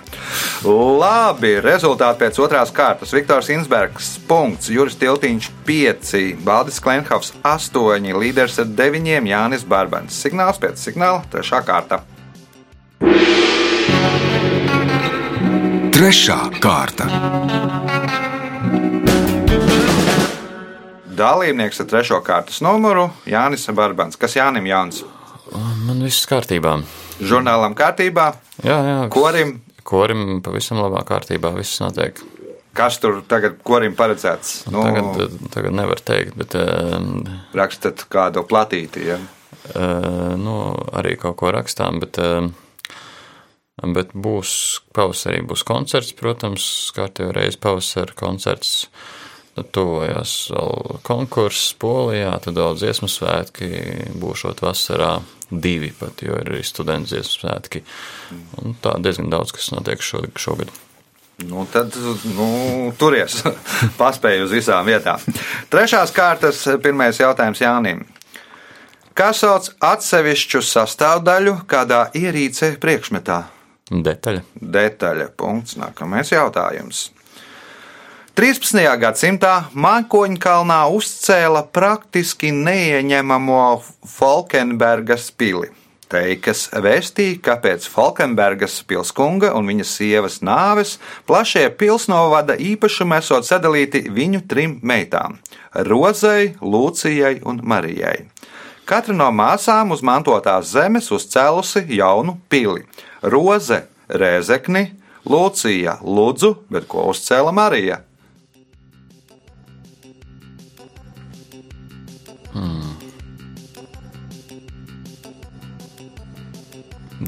Labi, 0.66 1.56
rezultāti 1.64 2.24
pēc 2.26 2.40
otrās 2.44 2.74
kārtas. 2.76 3.14
Viktors 3.16 3.50
Insbergs, 3.54 4.16
punkts, 4.28 4.72
Juris 4.74 4.98
Tiltiņš, 5.00 5.50
5, 5.68 6.16
Baldis 6.46 6.82
Klenhovs, 6.84 7.32
8, 7.46 8.12
līderis 8.20 8.60
ar 8.64 8.74
9, 8.76 9.30
Jānis 9.32 9.66
Barbans. 9.68 10.18
Signāls 10.26 10.60
pēc 10.62 10.82
signāla, 10.82 11.24
trešā 11.32 11.62
kārta. 11.66 12.02
Trešā 15.96 16.40
kārta. 16.60 17.08
Dalībnieks 21.16 21.80
ar 21.80 21.88
trešo 21.88 22.20
kārtas 22.26 22.60
numuru 22.60 23.08
Jānis 23.30 23.64
Barbans. 23.72 24.20
Kas 24.20 24.36
Jānim 24.36 24.68
Jānis? 24.68 25.06
Man 25.88 26.04
viss 26.04 26.28
kārtībā. 26.28 26.82
Žurnālam 27.24 27.76
kārtībā, 27.78 28.32
Jā, 28.66 28.76
jā. 28.84 28.98
korim. 29.14 29.60
Korim 29.86 30.42
pavisam 30.44 30.82
labā 30.82 31.04
kārtībā 31.08 31.54
viss 31.56 31.80
notiek. 31.80 32.18
Kas 32.76 32.98
tur 33.00 33.22
tagad 33.30 33.62
korim 33.64 33.94
paredzēts? 33.96 34.66
Nu, 34.74 34.82
Tagad, 34.84 35.38
tagad 35.54 35.76
nevar 35.78 36.02
teikt, 36.04 36.34
bet 36.36 36.58
um, 36.60 37.22
rakstat 37.56 38.04
kādu 38.12 38.44
platīti. 38.50 39.06
Ja? 39.08 39.20
uh, 39.72 40.34
nu, 40.36 40.56
arī 40.92 41.14
kaut 41.22 41.38
ko 41.40 41.54
rakstām. 41.56 42.02
Bet, 42.04 42.20
bet 43.96 44.12
būs 44.12 44.52
pavasarī 44.96 45.40
būs 45.48 45.64
koncerts, 45.68 46.12
protams, 46.20 46.66
kārtībā 46.98 47.32
reizes 47.38 47.62
pavasara 47.64 48.18
koncerts. 48.20 48.90
Nu, 49.56 49.64
Tuvojas 49.64 50.34
vēl 50.52 50.98
konkurss 51.08 51.72
Polijā, 51.80 52.34
tad 52.44 52.58
daudz 52.58 52.84
dziesmu 52.84 53.08
svētki 53.08 53.70
būšot 54.20 54.60
vasarā 54.66 55.14
divi 55.50 55.94
pat, 55.96 56.26
jo 56.26 56.36
ir 56.42 56.50
arī 56.52 56.64
studentu 56.66 57.14
dziesmu 57.14 57.38
svētki. 57.40 57.84
Un 58.60 58.76
tā 58.84 58.98
diezgan 59.00 59.32
daudz, 59.32 59.56
kas 59.56 59.72
notiek 59.72 60.04
šogad. 60.04 60.74
Nu, 61.48 61.66
tad 61.72 61.96
nu, 62.36 62.50
turies, 63.00 63.42
paspēj 64.02 64.46
uz 64.46 64.54
visām 64.56 64.86
vietām. 64.88 65.24
Trešās 65.72 66.14
kārtas 66.16 66.62
pirmais 66.84 67.20
jautājums 67.20 67.64
Jānim. 67.64 68.06
Kā 69.16 69.32
sauc 69.32 69.70
atsevišķu 69.84 70.60
sastāvdaļu 70.68 71.62
kādā 71.72 72.10
ierīcē 72.20 72.74
priekšmetā? 72.84 73.46
Detaļa. 73.88 74.42
Detaļa. 74.60 75.30
Punkts. 75.40 75.78
Nākamais 75.80 76.34
jautājums. 76.34 77.06
13. 78.36 78.82
gadsimtā 79.00 79.52
Mākoņkalnā 79.80 80.82
uzcēla 80.92 81.62
praktiski 81.72 82.50
neieņemamo 82.52 83.60
Falkenbergas 84.12 85.30
pili. 85.32 85.70
Teikas 86.12 86.66
vēstīja, 86.84 87.38
ka 87.40 87.54
pēc 87.64 87.86
Falkenbergas 87.88 88.82
pilskunga 88.90 89.54
un 89.56 89.70
viņas 89.72 89.94
sievas 90.02 90.36
nāves 90.44 90.98
plašie 91.30 91.70
pilsnovada 91.80 92.58
īpašumi 92.60 93.16
esot 93.22 93.48
sadalīti 93.48 94.02
viņu 94.18 94.42
trim 94.52 94.74
meitām- 94.84 95.38
Rozei, 95.90 96.58
Lūcijai 96.60 97.40
un 97.48 97.62
Marijai. 97.64 98.26
Katra 98.84 99.16
no 99.16 99.30
māsām 99.32 99.94
uz 99.96 100.02
mantotās 100.02 100.74
zemes 100.76 101.08
uzcēlusi 101.08 101.86
jaunu 101.88 102.36
pili. 102.50 102.84
Roze 103.24 103.86
Rēzekni, 104.10 104.92
Lūcija 105.26 106.02
Ludzu, 106.04 106.58
bet 106.70 106.86
ko 106.88 107.08
uzcēla 107.14 107.54
Marija? 107.54 108.02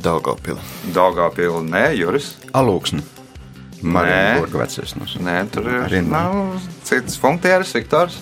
Daugavpila. 0.03 0.61
Daugāpila, 0.93 1.61
nē, 1.65 1.83
Juris. 1.97 2.33
Alūksni. 2.53 3.01
Marienburga 3.81 4.63
vecais. 4.63 4.95
Nu, 4.97 5.05
Nē, 5.25 5.35
tur 5.53 5.67
ir 5.69 5.83
Arī 5.85 5.99
nē. 6.01 6.09
nav 6.09 6.61
cits 6.87 7.17
funkcijas, 7.21 7.73
Viktors. 7.77 8.15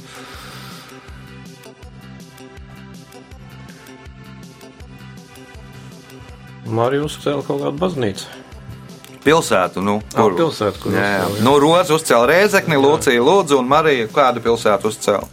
Marija 6.66 7.06
uzcēla 7.06 7.44
kaut 7.46 7.62
kādu 7.62 7.78
baznīcu. 7.82 8.26
Pilsētu, 9.26 9.82
nu, 9.82 9.96
Ah, 10.14 10.28
pilsētu, 10.38 10.82
kur 10.84 10.94
jā, 10.94 11.06
jā. 11.18 11.26
Nu, 11.46 11.56
Roza 11.62 11.96
uzcēla 11.98 12.28
Rēzekni, 12.30 12.78
Lūcija 12.78 13.22
Lūdzu 13.26 13.58
un 13.58 13.68
Marija. 13.70 14.08
Kādu 14.14 14.42
pilsētu 14.46 14.92
uzcēla? 14.92 15.28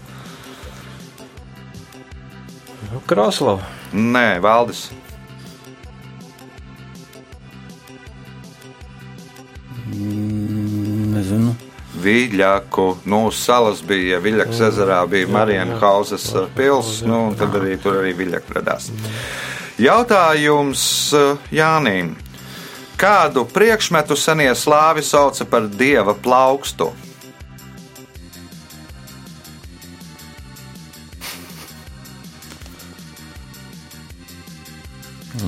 Krāslava. 3.08 3.60
Nē, 3.92 4.40
Valdis. 4.40 4.86
Viļaku, 12.02 12.86
nu, 13.10 13.22
salas 13.34 13.82
bija 13.86 14.18
Viļakas 14.22 14.60
ezerā, 14.72 15.02
bija 15.10 15.30
Marienhausas 15.30 16.26
pils, 16.56 17.00
nu, 17.06 17.28
un 17.28 17.38
tad 17.38 17.54
arī 17.60 17.76
tur 17.82 18.00
arī 18.00 18.14
Viļaka 18.18 18.58
radās. 18.58 18.90
Jautājums 19.82 20.82
eh, 21.16 21.48
Jānim. 21.58 22.14
Kādu 23.00 23.46
priekšmetu 23.50 24.14
senie 24.18 24.52
slāvi 24.54 25.02
sauca 25.02 25.46
par 25.48 25.66
dieva 25.66 26.14
plaukstu? 26.14 26.92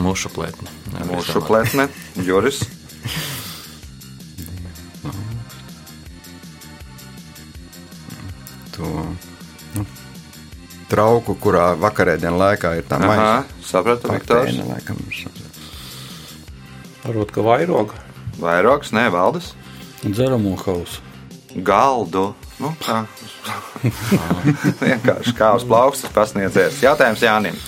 Mūšu 0.01 0.33
plētne. 0.35 0.73
Mūsu 1.07 1.45
pletne, 1.45 1.87
Juris. 2.27 2.65
To 8.85 9.81
nu, 9.81 9.87
trauku, 10.93 11.35
kurā 11.41 11.73
vakarēdienu 11.81 12.37
laikā 12.39 12.77
ir 12.79 12.87
tā 12.89 13.01
Aha, 13.01 13.09
maisa. 13.09 13.65
sapratu, 13.65 14.13
Viktors. 14.13 14.53
Patēna, 14.53 14.69
laikam, 14.75 15.01
Varbūt, 17.05 17.35
ka 17.37 17.45
vairoga. 17.45 17.99
Vairogs, 18.41 18.93
nē, 18.97 19.09
valdes. 19.13 19.53
Dzeramo 20.05 20.55
hausu. 20.61 21.03
Galdu. 21.55 22.31
Nu, 22.61 22.73
tā. 22.81 23.05
Vienkārši 24.85 25.35
kā 25.37 25.53
uz 25.59 25.67
plaukstas 25.69 26.13
pasniedzies. 26.15 26.81
Jautājums 26.85 27.25
Jānim. 27.25 27.59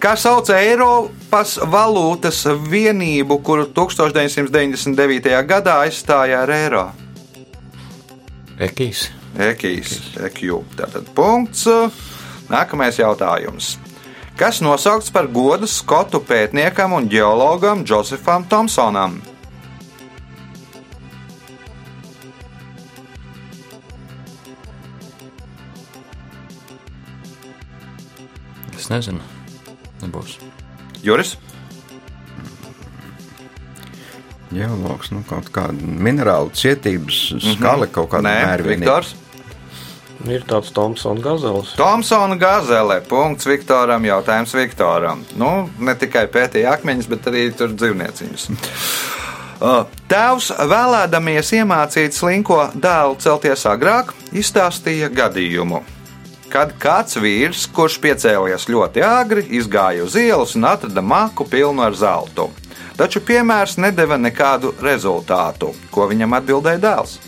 Kā 0.00 0.14
sauc 0.16 0.48
Eiropas 0.54 1.58
valūtas 1.60 2.46
vienību, 2.72 3.36
kuru 3.44 3.66
1999. 3.76 5.34
gadā 5.44 5.82
aizstāja 5.84 6.40
ar 6.46 6.52
eiro? 6.56 6.84
Ekīs. 8.60 9.10
Ekīs, 9.38 9.98
ekju. 10.26 10.64
Tātad 10.76 11.06
punkts. 11.14 11.66
Nākamais 12.50 12.98
jautājums. 12.98 13.76
Kas 14.36 14.60
nosaukts 14.64 15.10
par 15.12 15.26
godu 15.28 15.68
skotu 15.68 16.18
pētniekam 16.24 16.92
un 16.96 17.08
geologam 17.12 17.84
Josefam 17.86 18.44
Thompsonam? 18.48 19.20
Es 28.76 28.88
nezinu. 28.90 29.20
Nebūs. 30.00 30.38
Juris? 31.04 31.34
Geologs, 34.50 35.12
nu, 35.14 35.20
kaut 35.28 35.46
kāda 35.54 35.76
minerālu 35.78 36.50
cietības 36.58 37.20
skala, 37.52 37.86
kaut 37.86 38.10
kāda 38.10 38.24
Mhm. 38.24 38.30
Nē, 38.30 38.46
mērvienība. 38.48 38.78
Viktors. 38.80 39.14
Ir 40.28 40.42
tāds 40.44 40.68
Tomsons 40.76 41.22
gazels. 41.24 41.72
Tomsona 41.78 42.36
gazele. 42.36 43.00
Punkts 43.08 43.48
Viktoram. 43.48 44.04
Jautājums 44.04 44.52
Viktoram. 44.56 45.24
Nu, 45.40 45.70
ne 45.80 45.94
tikai 45.96 46.26
pētīja 46.32 46.74
akmeņus, 46.76 47.08
bet 47.08 47.30
arī 47.30 47.48
tur 47.56 47.72
dzīvnieciņus. 47.76 48.50
Uh, 49.60 49.82
Tēvs, 50.08 50.46
vēlēdamies 50.56 51.50
iemācīt 51.52 52.14
slinko 52.16 52.62
dēlu 52.72 53.18
celties 53.20 53.66
agrāk, 53.68 54.14
izstāstīja 54.32 55.10
gadījumu. 55.12 55.82
Kad 56.48 56.72
kāds 56.80 57.18
vīrs, 57.20 57.66
kurš 57.68 57.98
piecēlies 58.00 58.64
ļoti 58.72 59.04
agri, 59.04 59.44
izgāja 59.60 60.06
uz 60.06 60.16
ielas 60.16 60.56
un 60.56 60.64
atrada 60.64 61.04
māku 61.04 61.44
pilnu 61.44 61.84
ar 61.84 61.92
zeltu. 61.92 62.48
Taču 62.96 63.20
piemērs 63.20 63.76
nedeva 63.76 64.16
nekādu 64.16 64.72
rezultātu. 64.80 65.74
Ko 65.92 66.08
viņam 66.08 66.40
atbildēja 66.40 66.80
dēls? 66.80 67.18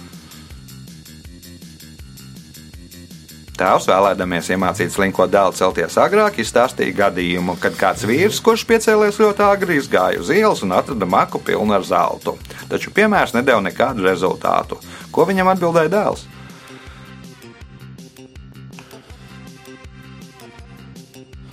Tēvs, 3.53 3.85
vēlēdamies 3.85 4.47
iemācīt 4.55 4.95
slinko 4.95 5.27
dēlu 5.29 5.53
celties 5.53 5.99
agrāk, 6.01 6.39
izstāstīja 6.41 6.95
gadījumu, 7.03 7.59
kad 7.61 7.77
kāds 7.77 8.07
vīrs, 8.09 8.41
kurš 8.41 8.65
piecēlies 8.71 9.19
ļoti 9.21 9.45
agri, 9.45 9.77
izgāja 9.77 10.23
uz 10.23 10.31
ielas 10.33 10.63
un 10.65 10.73
atrada 10.73 11.05
maku 11.05 11.41
pilnu 11.45 11.77
ar 11.77 11.85
zeltu. 11.85 12.39
Taču 12.71 12.95
piemērs 12.97 13.35
nedēva 13.37 13.61
nekādu 13.67 14.07
rezultātu. 14.09 14.81
Ko 15.13 15.29
viņam 15.29 15.53
atbildēja 15.53 15.93
dēls? 15.93 16.25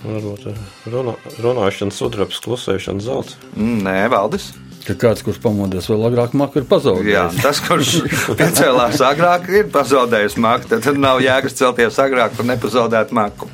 Varbūt 0.00 0.48
eh, 0.48 0.64
runā, 0.88 1.18
runāšana, 1.44 1.92
sudrabs, 1.92 2.40
klusēšana, 2.40 3.04
zelta. 3.04 3.36
Mm, 3.52 3.84
Nē, 3.84 3.96
Valdis. 4.16 4.54
Ka 4.80 4.94
kāds, 4.96 5.20
kurš 5.20 5.36
pamodies 5.44 5.86
vēl 5.90 6.06
agrāk, 6.08 6.32
maku 6.38 6.60
ir 6.60 6.64
Jā, 6.64 6.70
pazaudējis. 6.70 7.40
tas, 7.44 7.58
kurš 7.66 7.90
piecēlās 8.40 9.02
agrāk, 9.04 9.50
ir 9.52 9.68
pazaudējis 9.72 10.38
maku. 10.40 10.70
Tad 10.72 10.96
nav 11.00 11.20
jēgas 11.20 11.56
celties 11.58 11.98
agrāk 12.00 12.38
un 12.40 12.48
nepazaudēt 12.54 13.12
maku. 13.16 13.50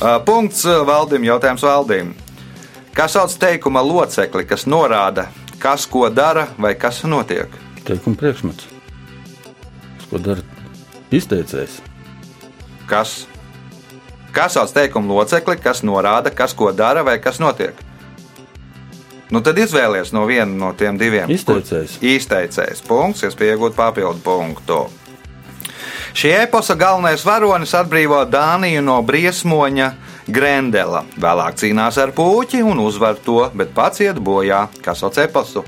Uh, 0.00 0.18
Punkts 0.26 0.64
uh, 0.66 0.82
valdim, 0.88 1.26
jautājums 1.28 1.62
valdim. 1.62 2.10
Kā 2.94 3.06
sauc 3.10 3.32
teikuma 3.38 3.82
locekli, 3.86 4.44
kas 4.50 4.66
norāda, 4.70 5.28
kas 5.62 5.86
ko 5.90 6.08
dara 6.10 6.48
vai 6.58 6.74
kas 6.78 7.00
notiek? 7.06 7.54
Teikuma 7.86 8.18
priekšmets. 8.18 8.66
Ko 10.10 10.18
dara 10.22 10.42
izteicējs? 11.14 11.80
Kas? 12.90 13.24
Kā 14.34 14.50
sauc 14.50 14.70
teikuma 14.74 15.14
locekli, 15.14 15.56
kas 15.62 15.82
norāda, 15.86 16.34
kas 16.34 16.54
ko 16.54 16.70
dara 16.74 17.06
vai 17.06 17.20
kas 17.22 17.38
notiek? 17.42 17.78
Nu, 19.34 19.40
tad 19.42 19.58
izvēlies 19.58 20.12
no 20.14 20.28
viena 20.30 20.46
no 20.46 20.68
tiem 20.78 20.94
diviem. 20.94 21.30
Izteicējs. 21.34 21.96
Izteicējs. 22.06 22.84
Punkts, 22.86 23.24
es 23.26 23.34
pieņemu 23.34 23.72
papildu 23.74 24.22
punktu. 24.22 24.84
Šī 26.14 26.30
eposa 26.44 26.76
galvenais 26.78 27.24
varonis 27.26 27.72
atbrīvo 27.74 28.20
Dāniju 28.30 28.84
no 28.86 29.00
briesmoņa 29.02 29.88
Grendela. 30.30 31.02
Vēlāk 31.18 31.58
cīnās 31.58 31.98
ar 31.98 32.12
puķi 32.14 32.62
un 32.62 32.78
uzvar 32.84 33.18
to, 33.26 33.40
bet 33.58 33.74
pats 33.74 34.04
iet 34.04 34.20
bojā. 34.22 34.68
Kas 34.84 35.02
sauc 35.02 35.18
eposu? 35.18 35.64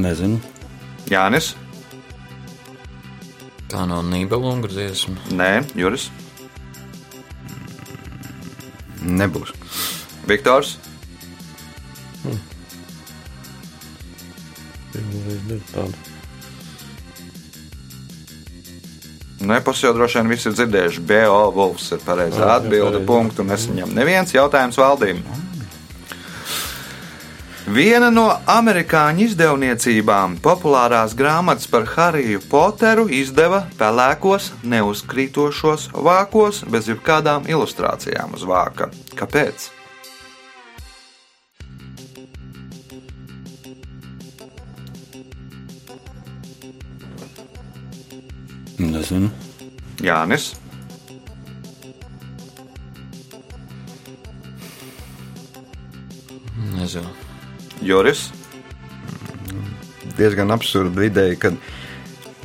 Nezinu. 0.00 0.40
Jānis? 1.12 1.52
Tā 3.68 3.84
nav 3.84 4.06
Nībelunga 4.08 4.72
dziesma. 4.72 5.20
Nē, 5.36 5.52
Juris, 5.76 6.08
Nebūs. 9.20 9.52
Viktors. 10.30 10.76
Tāda. 15.70 16.10
Nepus 19.40 19.80
jau 19.80 19.94
droši 19.96 20.20
vien 20.20 20.28
visi 20.28 20.48
ir 20.50 20.56
dzirdējuši. 20.58 21.02
BO 21.08 21.44
Wolfs 21.56 21.86
ir 21.96 22.02
pareizā 22.04 22.50
atbilde. 22.58 23.00
Punktu 23.08 23.46
nesaņem. 23.48 23.94
Neviens 23.96 24.34
jautājums 24.36 24.76
valdīm. 24.80 25.22
Viena 27.70 28.08
no 28.10 28.24
amerikāņu 28.50 29.28
izdevniecībām 29.28 30.32
populārās 30.42 31.12
grāmatas 31.14 31.68
par 31.70 31.84
Hariju 31.86 32.40
Poteru 32.50 33.04
izdeva 33.14 33.60
pelēkos, 33.78 34.48
neuzkrītošos 34.66 35.84
vākos 35.94 36.64
bez 36.66 36.90
jebkādām 36.90 37.46
ilustrācijām 37.46 38.34
uz 38.34 38.42
vāka. 38.42 38.90
Kāpēc? 39.14 39.70
Nezinu. 48.82 49.30
Jānis. 50.02 50.56
Nezinu. 56.74 57.29
Juris. 57.82 58.30
Diezgan 60.16 60.50
absurda 60.52 61.04
ideja, 61.06 61.36
ka 61.40 61.52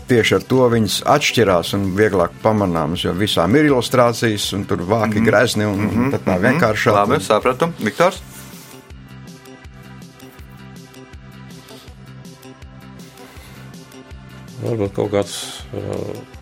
tieši 0.09 0.37
ar 0.37 0.45
to 0.47 0.67
viņas 0.71 0.99
atšķirās 1.15 1.73
un 1.77 1.89
vieglāk 1.97 2.35
pamanāmas, 2.43 3.03
jo 3.05 3.13
visām 3.17 3.55
ir 3.57 3.69
ilustrācijas, 3.69 4.51
un 4.57 4.65
tur 4.69 4.83
vāki 4.83 5.19
mm 5.19 5.21
-hmm. 5.21 5.25
grezni, 5.25 5.65
un 5.65 5.79
mm 5.79 5.89
-hmm. 5.89 6.11
tad 6.11 6.25
tā 6.25 6.39
vienkārši 6.41 6.91
Labi, 6.91 7.19
sapratu. 7.19 7.71
Viktors. 7.79 8.21
Varbūt 14.65 14.93
kaut 14.95 15.11
kāds 15.11 15.33
uh, 15.73 16.34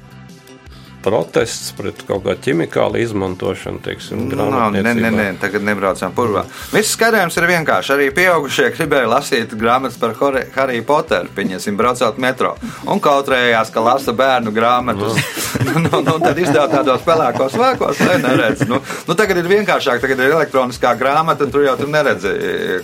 protests 1.03 1.73
pret 1.77 2.03
kaut 2.07 2.23
kādu 2.25 2.41
ķimikālu 2.47 3.01
izmantošanu, 3.03 3.81
teiksim, 3.83 4.27
Nu, 4.33 4.47
nē, 4.73 4.81
nē, 4.81 5.09
nē, 5.13 5.25
tagad 5.41 5.65
nebraucam 5.65 6.13
purvā. 6.15 6.43
Viss 6.73 6.95
skatījums 6.95 7.37
ir 7.37 7.47
vienkārši. 7.49 7.93
Arī 7.95 8.07
pieaugušie 8.15 8.69
gribēja 8.75 9.09
lasīt 9.11 9.53
grāmatas 9.59 9.99
par 10.01 10.15
Harry 10.55 10.81
Potteru, 10.85 11.31
pieņemsim, 11.35 11.77
braucot 11.79 12.19
metro. 12.21 12.53
Un 12.89 13.01
kautrējās, 13.03 13.71
ka 13.73 13.83
lasa 13.83 14.15
bērnu 14.17 14.53
grāmatas. 14.55 15.19
nu, 15.67 15.75
nu, 15.85 16.01
nu, 16.07 16.17
tad 16.23 16.39
izdeva 16.39 16.67
tādos 16.71 17.05
pelēkos 17.05 17.57
vākos, 17.59 18.01
lai 18.07 18.19
neredz. 18.23 18.65
Nu, 18.69 18.81
nu, 19.07 19.17
tagad 19.19 19.41
ir 19.41 19.51
vienkāršāk, 19.51 20.01
tagad 20.03 20.23
ir 20.23 20.37
elektroniskā 20.37 20.95
grāmata, 20.99 21.49
tur 21.51 21.67
jau 21.67 21.77
tur 21.79 21.91
neredzi, 21.93 22.33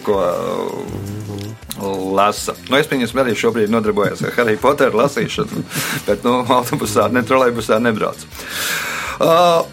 ko 0.05 0.21
lasa. 2.15 2.55
Nu, 2.69 2.77
es 2.79 2.89
pieņemsim, 2.89 3.21
arī 3.21 3.35
šobrīd 3.37 3.71
nodarbojos 3.73 4.23
ar 4.25 4.35
Harry 4.37 4.57
Potteru 4.59 5.01
lasīšanu, 5.01 5.63
bet 6.07 6.25
nu, 6.27 6.41
autobusā, 6.57 7.09
ne 7.13 7.23
trolejbusā 7.25 7.79
nebrauc. 7.83 8.25
Uh, 9.19 9.65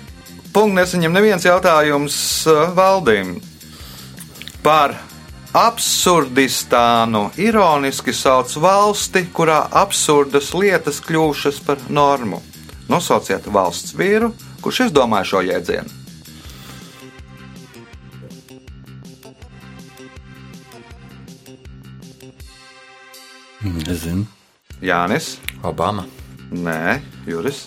Punkts 0.57 0.79
nesaņem 0.79 1.13
neviens 1.13 1.45
jautājums 1.45 2.17
uh, 2.49 2.71
valdīm 2.77 3.37
par 4.65 4.97
absurdistānu. 5.57 7.29
Ironiski 7.41 8.15
sauc 8.17 8.53
valsti, 8.61 9.27
kurā 9.37 9.63
absurdas 9.85 10.53
lietas 10.57 11.03
kļūšas 11.05 11.61
par 11.67 11.85
normu. 11.93 12.41
Nosauciet 12.89 13.49
valsts 13.53 13.97
vīru, 13.99 14.31
Kurš 14.67 14.89
izdomāja 14.89 15.29
šo 15.31 15.41
jēdzienu? 15.47 16.06
Nezinu. 23.67 24.27
Jānis, 24.81 25.37
Obama. 25.63 26.05
Nē, 26.53 27.01
Juris, 27.27 27.67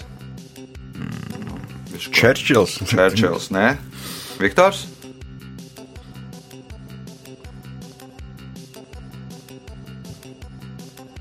Čērčils. 1.99 2.79
Čērčils, 2.87 3.49
Nē, 3.51 3.75
Viktors. 4.39 4.85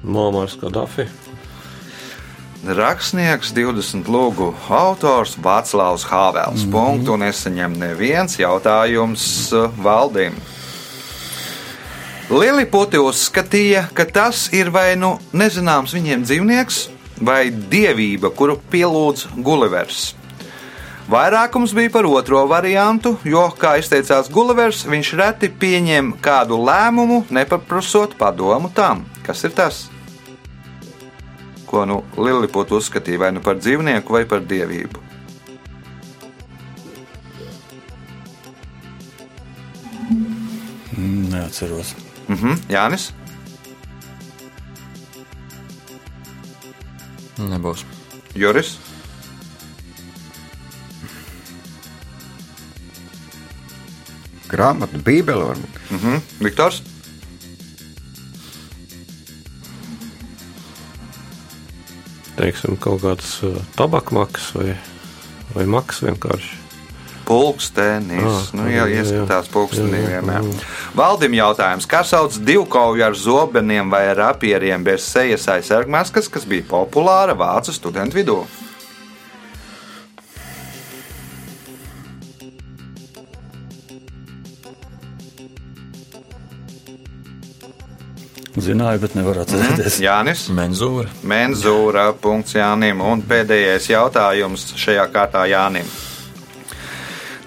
Momars 0.02 0.54
Kadafi. 0.56 1.08
Rakstnieks 2.68 3.52
20 3.54 4.08
lūgu 4.10 4.52
autors 4.72 5.36
Vāclavs 5.38 6.06
Hāvēls. 6.08 6.64
Mm 6.64 6.68
-hmm. 6.68 6.72
Punktu 6.72 7.16
nesaņem 7.16 7.72
neviens 7.78 8.38
jautājums 8.38 9.52
uh, 9.52 9.70
valdīm. 9.78 10.34
Liliputi 12.28 13.00
uzskatīja, 13.00 13.86
ka 13.96 14.04
tas 14.04 14.48
ir 14.52 14.68
vai 14.74 14.92
nu 15.00 15.14
nezināms 15.32 15.94
viņiem 15.96 16.26
dzīvnieks, 16.28 16.78
vai 17.24 17.48
dievība, 17.50 18.30
kuru 18.36 18.58
pielūdz 18.72 19.40
Gullivers. 19.44 20.14
Vairākums 21.08 21.72
bija 21.72 21.92
par 21.94 22.04
otro 22.04 22.44
variantu, 22.50 23.16
jo, 23.24 23.46
kā 23.56 23.78
izteicās 23.80 24.28
Gullivers, 24.32 24.84
viņš 24.84 25.12
reti 25.16 25.48
pieņem 25.48 26.18
kādu 26.20 26.60
lēmumu, 26.68 27.22
nepaprasot 27.32 28.18
padomu 28.20 28.68
tam, 28.76 29.06
kas 29.24 29.48
ir 29.48 29.56
tas 29.56 29.86
ko 31.68 31.84
nu 31.84 32.00
Liliputa 32.16 32.78
uzskatīja 32.78 33.20
vai 33.20 33.30
nu 33.36 33.44
par 33.44 33.60
dzīvnieku, 33.60 34.16
vai 34.16 34.24
par 34.28 34.44
dievību. 34.48 35.04
Neatceros. 40.98 42.07
Mhm, 42.28 42.58
Jānis, 42.68 43.10
Nebūs. 47.38 47.84
Juris, 48.34 48.76
Grāmata, 54.48 54.98
Bībele. 55.04 55.44
varbūt. 55.50 55.78
mhm, 55.92 56.22
Viktors, 56.40 56.82
Teiksim, 62.38 62.76
kaut 62.78 63.02
kāds 63.02 63.32
uh, 63.42 63.56
tabakmaks 63.74 64.52
vai, 64.54 64.76
vai 65.56 65.64
maks 65.66 66.04
vienkārši. 66.06 66.54
Pulkstenis. 67.28 68.22
Ah, 68.24 68.44
nu, 68.56 68.68
jā, 68.70 68.84
jā, 68.86 69.00
jā. 69.00 69.00
ieskatās 69.02 69.50
pulkstenī 69.52 69.98
Jā, 69.98 70.04
jā, 70.04 70.12
vienmēr. 70.14 70.46
jā. 70.46 70.68
Valdim 70.96 71.34
jautājums, 71.36 71.86
kā 71.88 72.00
sauc 72.06 72.38
divkauju 72.48 73.04
ar 73.04 73.16
zobeniem 73.16 73.90
vai 73.92 74.06
rapieriem 74.16 74.84
bez 74.84 75.04
sejas 75.04 75.44
aizsargmaskas, 75.52 76.30
kas 76.32 76.48
bija 76.48 76.64
populāra 76.70 77.36
vācu 77.36 77.74
studentu 77.76 78.18
vidū? 78.20 78.40
Zināju, 88.58 88.98
bet 89.04 89.14
nevaru 89.14 89.44
atcerēties. 89.44 90.00
Jānis. 90.02 90.48
Menzūra. 90.50 91.12
Menzūra. 91.22 92.08
Punkts 92.18 92.56
Jānim. 92.58 93.04
Un 93.04 93.22
pēdējais 93.28 93.90
jautājums 93.92 94.72
šajā 94.74 95.06
kārtā 95.14 95.46
Jānim. 95.50 95.86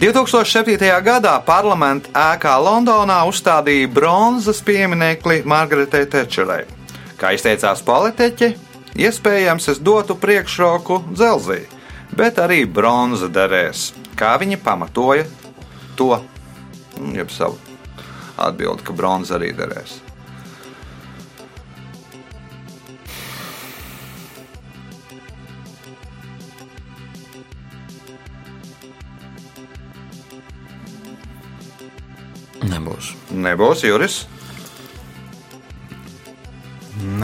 2007. 0.02 0.82
gadā 1.06 1.36
parlamenta 1.46 2.10
ēkā 2.18 2.56
Londonā 2.58 3.20
uzstādīja 3.30 3.86
bronzas 3.94 4.58
pieminekli 4.66 5.44
Margaretai 5.46 6.08
Tečerai. 6.10 6.64
Kā 7.22 7.36
izteicās 7.38 7.84
politiķe, 7.86 8.50
iespējams, 8.98 9.68
es 9.70 9.78
dotu 9.78 10.16
priekšroku 10.18 11.04
dzelzī, 11.12 11.60
bet 12.18 12.42
arī 12.42 12.64
bronza 12.66 13.30
derēs. 13.30 13.92
Kā 14.18 14.40
viņa 14.42 14.58
pamatoja 14.66 15.28
to? 15.94 16.18
Nu, 16.98 17.14
Jeb 17.14 17.30
savu 17.30 17.62
atbildi, 18.42 18.82
ka 18.82 18.98
bronza 18.98 19.38
arī 19.38 19.54
derēs. 19.54 20.00
Nebūs. 32.70 33.16
Nebūs 33.34 33.82
Juris, 33.88 34.22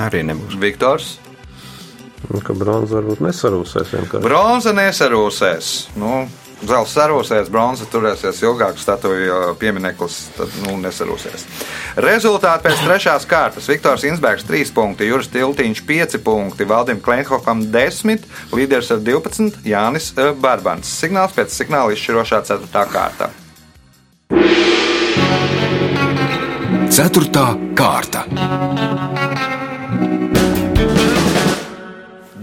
Arī 0.02 0.24
nebūs. 0.26 0.58
Viktors. 0.62 1.16
Nu, 2.32 2.42
ka 2.42 2.56
bronza 2.58 2.98
varbūt 2.98 3.22
nesarūsēs 3.22 3.94
vienkārši. 3.94 4.26
Bronza 4.26 4.74
nesarūsēs. 4.76 5.72
Nu, 6.02 6.26
Zelts 6.58 6.96
sarūsēs, 6.98 7.52
bronza 7.54 7.86
turēsies 7.86 8.40
ilgāk, 8.42 8.80
statuja 8.82 9.52
piemineklis 9.62 10.16
tad, 10.34 10.56
nu, 10.64 10.74
nesarūsēs. 10.82 11.46
Rezultāti 12.02 12.66
pēc 12.66 12.82
trešās 12.82 13.30
kārtas. 13.30 13.70
Viktors 13.70 14.08
Insbergs 14.10 14.48
3 14.50 14.74
punkti, 14.74 15.06
Juris 15.06 15.30
Tiltiņš 15.36 15.86
5 15.86 16.20
punkti, 16.26 16.66
Valdim 16.66 17.04
Kleinhofam 17.06 17.62
10, 17.70 18.26
līderis 18.58 18.90
ar 18.96 19.06
12, 19.06 19.62
Jānis 19.70 20.16
eh, 20.18 20.34
Barbans. 20.34 20.90
Signāls 20.98 21.38
pēc 21.38 21.54
signāla 21.54 21.94
izšķirošā 21.94 22.42
4. 22.50 22.88
kārta. 22.90 23.30
Ceturtā 26.98 27.52
kārta. 27.78 28.24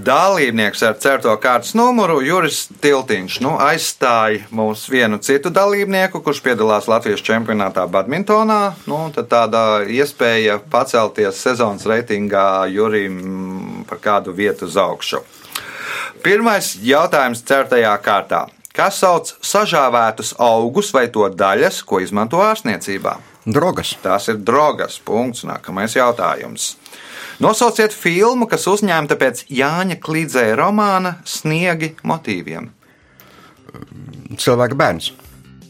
Dalībnieks 0.07 0.85
ar 0.87 0.95
certo 1.03 1.33
kārtas 1.43 1.73
numuru 1.75 2.21
Juris 2.23 2.61
Tiltiņš 2.85 3.40
nu, 3.43 3.57
aizstāja 3.59 4.45
mūsu 4.55 4.95
vienu 4.95 5.19
citu 5.19 5.51
dalībnieku, 5.51 6.23
kurš 6.23 6.45
piedalās 6.47 6.87
Latvijas 6.87 7.27
čempionātā 7.27 7.88
badmintonā. 7.90 8.61
Nu, 8.87 9.01
tāda 9.17 9.64
iespēja 9.90 10.61
pacelties 10.71 11.43
sezonas 11.43 11.90
reitingā 11.90 12.47
Jurim 12.71 13.83
par 13.90 13.99
kādu 14.07 14.38
vietu 14.38 14.71
uz 14.71 14.79
augšu. 14.79 15.25
Pirmais 16.23 16.77
jautājums 16.79 17.43
certajā 17.43 17.99
kārtā. 18.07 18.47
Kas 18.71 19.03
sauc 19.03 19.35
sažāvētus 19.43 20.37
augus 20.38 20.95
vai 20.95 21.09
to 21.11 21.27
daļas, 21.27 21.83
ko 21.83 21.99
izmanto 22.07 22.38
ārstniecībā? 22.38 23.19
Drogas. 23.45 23.95
Tās 24.03 24.31
ir 24.33 24.41
drogas. 24.41 24.99
Punkts. 25.05 25.45
Nākamais 25.49 25.97
jautājums. 25.97 26.75
Nosauciet 27.43 27.93
filmu, 27.93 28.47
kas 28.51 28.67
uzņemta 28.71 29.19
pēc 29.21 29.45
Jāņa 29.51 29.99
Klīdzēja 30.03 30.57
romāna 30.61 31.17
Sniegi 31.29 31.95
motīviem. 32.07 32.71
Cilvēka 34.39 34.79
bērns. 34.79 35.11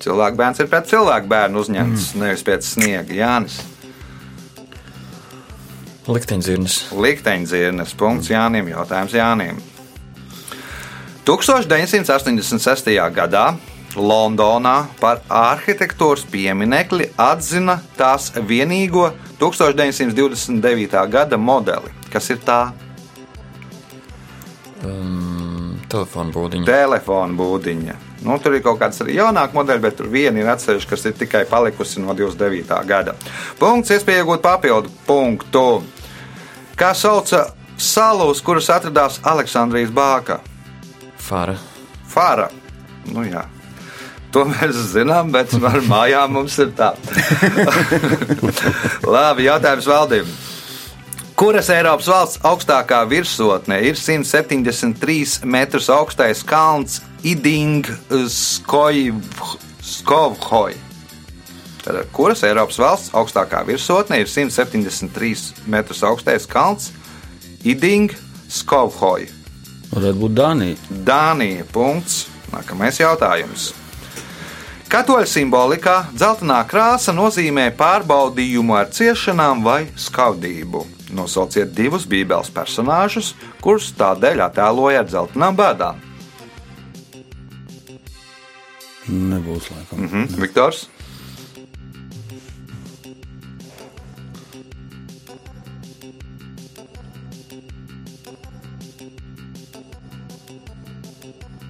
Cilvēku 0.04 0.36
bērns 0.36 0.60
ir 0.60 0.68
pēc 0.72 0.90
cilvēku 0.92 1.30
bērnu 1.30 1.62
uzņemts, 1.64 2.10
mm. 2.12 2.20
nevis 2.20 2.44
pēc 2.44 2.66
sniega. 2.74 3.14
Jānis 3.16 3.62
Likteņdzirnis. 6.04 6.74
Likteņdzirnes. 7.00 7.94
Punkts 7.96 8.28
Jānim. 8.28 8.68
Jautājums 8.68 9.14
Jānim. 9.16 9.60
1986. 11.24 12.90
gadā 13.16 13.46
Londonā 13.96 14.86
par 15.00 15.22
arhitektūras 15.28 16.24
pieminekli 16.30 17.10
atzina 17.20 17.78
tās 17.98 18.30
vienīgo 18.34 19.10
1929. 19.40 21.04
gada 21.10 21.38
modeli. 21.38 21.92
Kas 22.12 22.30
ir 22.30 22.40
tā? 22.46 22.60
Um, 24.84 25.78
Telefona 25.90 26.34
būdiņa. 26.34 26.66
Telefona 26.68 27.38
būdiņa. 27.38 27.96
Nu, 28.24 28.38
tur 28.40 28.56
ir 28.56 28.62
kaut 28.64 28.80
kāds 28.80 29.02
arī 29.04 29.18
jaunāks 29.18 29.54
modelis, 29.56 29.82
bet 29.84 29.98
tur 29.98 30.08
viena 30.12 30.40
ir 30.40 30.48
atsevišķa, 30.48 30.90
kas 30.90 31.04
ir 31.10 31.16
tikai 31.18 31.44
palikusi 31.48 32.00
no 32.02 32.14
29. 32.16 32.78
gada. 32.88 33.14
Punkts, 33.60 33.92
iespēja 33.94 34.24
iegūt 34.24 34.42
papildu 34.44 34.92
punktu. 35.06 35.82
Kā 36.78 36.94
sauca 36.96 37.46
salu, 37.76 38.30
uz 38.32 38.40
kuras 38.42 38.70
atradās 38.72 39.20
Aleksandrijas 39.22 39.92
bāka? 39.94 40.40
Fara. 41.20 41.58
Fāra. 42.10 42.48
Nu, 43.12 43.26
jā. 43.28 43.44
To 44.34 44.42
mēs 44.48 44.74
zinām, 44.90 45.30
bet 45.34 45.52
ar 45.62 45.78
mājām 45.92 46.34
mums 46.34 46.56
ir 46.58 46.72
tā. 46.74 46.90
Labi, 49.14 49.46
jautājums 49.46 49.86
valdībai. 49.86 50.34
Kuras 51.34 51.66
Eiropas 51.74 52.06
valsts 52.06 52.38
augstākā 52.46 53.00
virsotne 53.10 53.80
ir 53.82 53.96
173 53.98 55.42
metrus 55.50 55.88
augstais 55.90 56.44
kalns 56.46 57.00
Iding 57.26 57.82
Skovhoj? 59.82 60.76
Tātad, 61.82 62.06
Kuras 62.14 62.44
Eiropas 62.46 62.78
valsts 62.78 63.10
augstākā 63.18 63.64
virsotne 63.66 64.22
ir 64.22 64.30
173 64.30 65.66
metrus 65.66 66.04
augstais 66.06 66.46
kalns 66.46 66.92
Iding 67.66 68.14
Skovhoj? 68.46 69.26
Varētu 69.90 70.18
būt 70.22 70.38
Dānija. 70.38 70.78
Dānija. 71.06 71.66
Punkts. 71.74 72.28
Nākamais 72.54 73.02
jautājums. 73.02 73.72
Katoļu 74.94 75.26
simbolikā 75.26 75.94
dzeltenā 76.14 76.60
krāsa 76.70 77.10
nozīmē 77.10 77.64
pārbaudījumu 77.74 78.76
ar 78.78 78.92
ciešanām 78.94 79.64
vai 79.66 79.88
skaudību. 79.98 80.84
Nosauciet 81.18 81.72
divus 81.74 82.04
Bībeles 82.06 82.52
personāžus, 82.54 83.32
kurus 83.58 83.88
tādēļ 83.98 84.44
attēloja 84.46 85.02
ar 85.02 85.08
dzeltenām 85.10 85.58
bēdām. 85.58 85.98
Nebūs 89.10 89.66
laikam. 89.74 89.98
Mm 89.98 90.06
Mhm. 90.06 90.40
Viktors, 90.40 90.86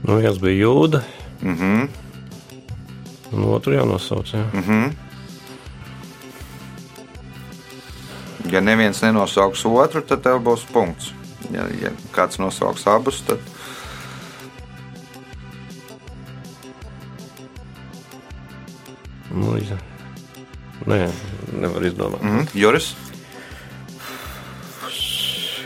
Nu, 0.04 0.20
viens 0.20 0.38
bija 0.38 0.66
jūda, 0.66 1.02
mm 1.40 1.54
-hmm. 1.56 2.03
Un 3.34 3.44
otru 3.50 3.74
jānosauc. 3.76 4.30
Jā. 4.34 4.44
Mhm. 4.52 4.94
ja 8.52 8.60
neviens 8.60 9.00
nenosauks 9.02 9.64
otru, 9.66 10.02
tad 10.06 10.22
tev 10.22 10.42
būs 10.44 10.66
punkts. 10.72 11.12
Ja, 11.52 11.66
ja 11.80 11.90
kāds 12.14 12.38
nosauks 12.38 12.86
abus, 12.86 13.20
tad 13.26 13.40
Nu, 19.34 19.56
jā. 19.58 19.76
Nē, 20.86 21.08
nevar 21.58 21.82
izdomāt. 21.88 22.22
mm, 22.22 22.46
Juris. 22.54 22.92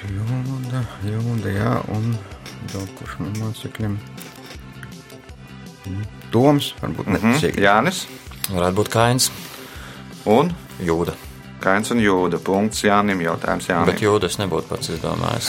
Jūda, 0.09 0.81
jūda, 1.05 1.53
jā, 1.53 1.73
un 1.93 2.15
vēl 2.73 2.87
kurš 2.97 3.19
no 3.21 3.33
mācekļiem? 3.43 3.99
Toms, 6.31 6.75
varbūt 6.83 7.07
Mm, 7.07 7.17
neticīgi. 7.17 7.63
Jānis 7.65 8.03
Varētu 8.53 8.75
būt 8.83 8.89
kains, 8.93 9.31
un 10.27 10.53
jūda. 10.85 11.15
Kains 11.59 11.91
un 11.91 11.99
Jūda. 11.99 12.39
Punkts 12.39 12.85
Jānim. 12.85 13.19
Jautājums 13.19 13.67
Bet 13.67 13.99
Jānim. 13.99 13.99
jūda 13.99 14.29
es 14.31 14.37
nebūtu 14.39 14.69
pats 14.69 14.89
izdomājis. 14.95 15.49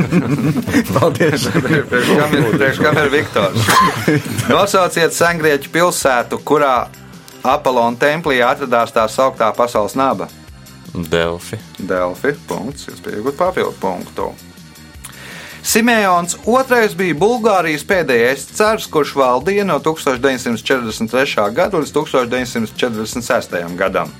Paldies! 0.96 1.44
Priekš 1.52 2.78
kam 2.80 2.96
ir- 2.96 3.10
Viktors? 3.12 3.68
Nosauciet 4.48 5.12
sengrieķu 5.12 5.68
pilsētu, 5.74 6.38
kurā 6.42 6.88
Apollona 7.44 7.96
templī 8.00 8.40
atradās 8.44 8.92
tā 8.92 9.04
sauktā 9.12 9.52
pasaules 9.56 9.94
naba. 9.96 10.26
Delfi. 10.94 11.58
Delfi. 11.78 12.32
Punkts. 12.48 12.88
Jūs 12.88 13.00
pieaugat 13.04 13.36
papildu 13.38 13.74
punktu. 13.80 14.32
Simeons 15.62 16.36
II 16.46 16.94
bija 16.96 17.14
Bulgārijas 17.20 17.84
pēdējais 17.86 18.46
cars, 18.56 18.86
kurš 18.90 19.12
valdīja 19.20 19.66
no 19.68 19.76
1943. 19.84 21.50
gada 21.54 21.80
līdz 21.82 21.92
1946. 21.92 23.76
gadam. 23.76 24.12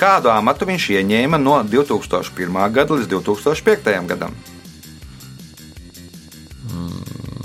Kādu 0.00 0.30
amatu 0.32 0.64
viņš 0.64 0.86
ieņēma 0.96 1.38
no 1.40 1.58
2001. 1.62 2.60
gada 2.72 2.96
līdz 2.96 3.10
2005. 3.12 4.06
gadam? 4.08 4.36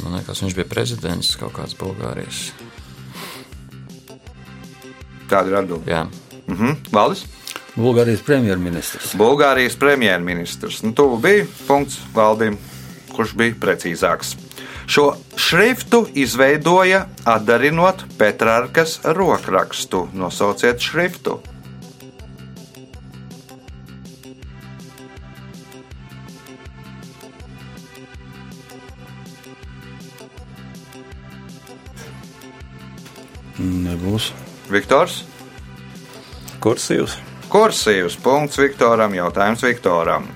Man 0.06 0.20
liekas, 0.20 0.40
viņš 0.46 0.56
bija 0.56 0.70
prezidents 0.70 1.36
kaut 1.36 1.58
kāds 1.58 1.76
Bulgārijas. 1.76 2.52
Tāda 5.28 5.50
ir 5.50 5.58
atbilde. 5.60 5.90
Jā, 5.92 6.06
Mhm. 6.48 6.76
Valdis? 6.94 7.26
Bulgārijas 7.76 8.22
premjerministrs. 8.24 9.16
Bulgārijas 9.18 9.76
premjerministrs. 9.76 10.84
Nu, 10.84 10.94
tuvu 10.94 11.18
bija 11.20 11.46
punkts 11.68 11.98
valdīm, 12.14 12.58
kurš 13.16 13.34
bija 13.40 13.56
precīzāks. 13.62 14.36
Šo 14.86 15.16
šriftu 15.40 16.04
izveidoja 16.14 17.06
atdarinot 17.26 18.06
Petrārkas 18.20 19.00
rokrakstu. 19.18 20.06
Nosauciet 20.14 20.84
šriftu. 20.84 21.40
Nebūs. 33.66 34.30
Viktors. 34.70 35.24
Kursīvs. 36.62 37.18
Kursīvs 37.50 38.18
punkts 38.22 38.60
Viktoram. 38.62 39.14
Jautājums 39.18 39.64
Viktoram. 39.66 40.28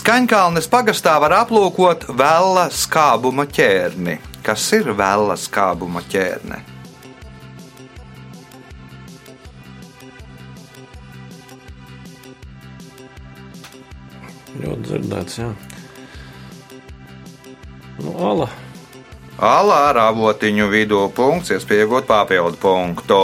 Skaņkalnes 0.00 0.64
pagastā 0.72 1.18
var 1.20 1.34
aplūkot 1.42 2.06
vēla 2.16 2.70
skābuma 2.72 3.44
ķērni. 3.44 4.14
Kas 4.40 4.62
ir 4.72 4.86
vēla 4.96 5.34
skābuma 5.36 6.00
ķērne? 6.08 6.60
Ļoti 14.62 14.86
dzirdēts, 14.86 15.36
jā. 15.42 15.50
Nu, 18.00 18.16
ala. 18.30 18.48
Alā 19.36 19.78
ar 19.90 20.00
avotiņu 20.06 20.70
vidū 20.72 21.04
punkts, 21.12 21.52
iespējot 21.52 22.08
papildu 22.08 22.56
punktu. 22.64 23.22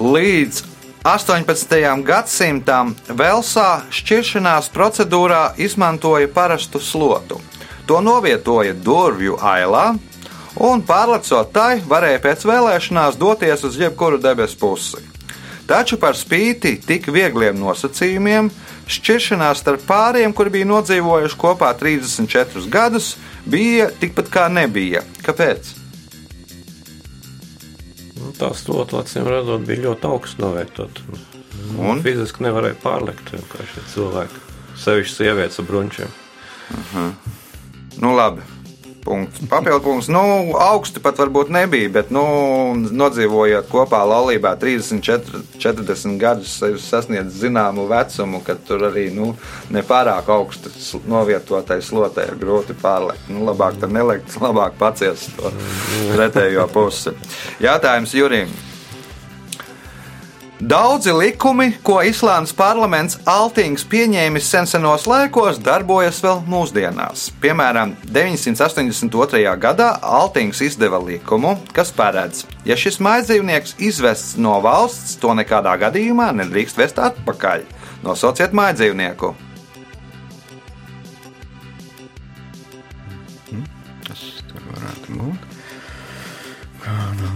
Līdz 0.00 0.69
18. 1.00 2.02
gadsimtam 2.04 2.90
Velsā 3.08 3.86
šķiršanās 3.88 4.66
procedūrā 4.68 5.54
izmantoja 5.56 6.28
parastu 6.28 6.76
slotu. 6.76 7.38
To 7.88 8.02
novietoja 8.04 8.74
durvju 8.76 9.38
ailā, 9.40 9.94
un 10.60 10.84
pārlecot 10.84 11.54
tai 11.56 11.80
varēja 11.88 12.20
pēc 12.20 12.44
vēlēšanās 12.44 13.16
doties 13.16 13.64
uz 13.64 13.80
jebkuru 13.80 14.20
debesu 14.20 14.60
pusi. 14.60 15.00
Taču 15.64 15.96
par 15.96 16.18
spīti 16.20 16.76
tik 16.84 17.08
viegliem 17.08 17.56
nosacījumiem, 17.56 18.52
šķiršanās 18.84 19.64
starp 19.64 19.88
pāriem, 19.88 20.36
kuri 20.36 20.58
bija 20.58 20.68
nodzīvojuši 20.68 21.40
kopā 21.40 21.72
34 21.80 22.68
gadus, 22.68 23.14
bija 23.48 23.88
tikpat 24.02 24.28
kā 24.28 24.50
nebija. 24.52 25.06
Kāpēc? 25.24 25.79
Tā 28.40 28.54
slota, 28.56 29.02
acīm 29.02 29.26
redzot, 29.28 29.66
bija 29.68 29.84
ļoti 29.90 30.08
augsts 30.08 30.40
novērtot. 30.40 31.02
Un? 31.76 32.00
Fiziski 32.04 32.46
nevarēja 32.46 32.78
pārlikt 32.80 33.34
vienkārši 33.34 33.84
cilvēki. 33.92 34.40
Sevišķi 34.80 35.16
sievietes 35.18 35.60
ar 35.60 35.68
brunčiem. 35.68 36.14
Nu, 38.00 38.14
labi. 38.16 38.46
Punkts. 39.04 39.40
Papildu 39.48 39.80
punkts. 39.80 40.08
Nu, 40.12 40.20
augsti 40.60 41.00
pat 41.00 41.16
varbūt 41.20 41.48
nebija, 41.54 41.88
bet, 41.94 42.10
nu, 42.12 42.22
nodzīvojot 42.76 43.68
kopā 43.72 44.02
laulībā 44.08 44.52
34, 44.60 45.40
40 45.62 46.18
gadus, 46.20 46.52
ir 46.68 46.76
sasniedzis 46.84 47.40
zināmu 47.40 47.86
vecumu, 47.90 48.42
kad 48.44 48.60
tur 48.68 48.84
arī 48.90 49.08
nu, 49.16 49.32
nepārāk 49.72 50.28
augsti 50.30 50.72
sl- 50.76 51.04
novietotai 51.08 51.80
slotai 51.84 52.28
ir 52.30 52.40
grūti 52.40 52.76
pārliekt. 52.82 53.28
Nu, 53.32 53.46
labāk 53.48 53.80
tur 53.80 53.92
nelikt, 53.92 54.36
labāk 54.42 54.76
paciest 54.80 55.32
to 55.38 55.52
pretējo 56.14 56.68
pusi. 56.72 57.16
Jātājums 57.64 58.14
Jurim. 58.16 58.52
Daudzi 60.60 61.12
likumi, 61.12 61.72
ko 61.82 62.02
Islandes 62.04 62.50
parlaments 62.52 63.14
Altings 63.24 63.80
pieņēmis 63.88 64.44
sensenos 64.44 65.06
laikos, 65.08 65.56
darbojas 65.56 66.18
vēl 66.20 66.42
mūsdienās. 66.52 67.30
Piemēram, 67.40 67.94
982. 68.04 69.40
gadā 69.56 69.86
Altings 70.04 70.60
izdeva 70.60 71.00
likumu, 71.00 71.54
kas 71.72 71.94
paredz, 71.96 72.44
ja 72.68 72.76
šis 72.76 73.00
mājdzīvnieks 73.00 73.78
izvests 73.80 74.36
no 74.36 74.58
valsts, 74.60 75.16
to 75.22 75.32
nekādā 75.38 75.78
gadījumā 75.80 76.28
nedrīkst 76.42 76.76
vest 76.76 77.00
atpakaļ. 77.00 77.64
Nosauciet 78.04 78.52
mājdzīvnieku. 78.52 79.32
Tas 84.04 84.28
tur 84.44 84.68
varētu 84.74 85.22
būt. 85.22 85.52
Kāda 86.84 87.24
loģika? 87.24 87.29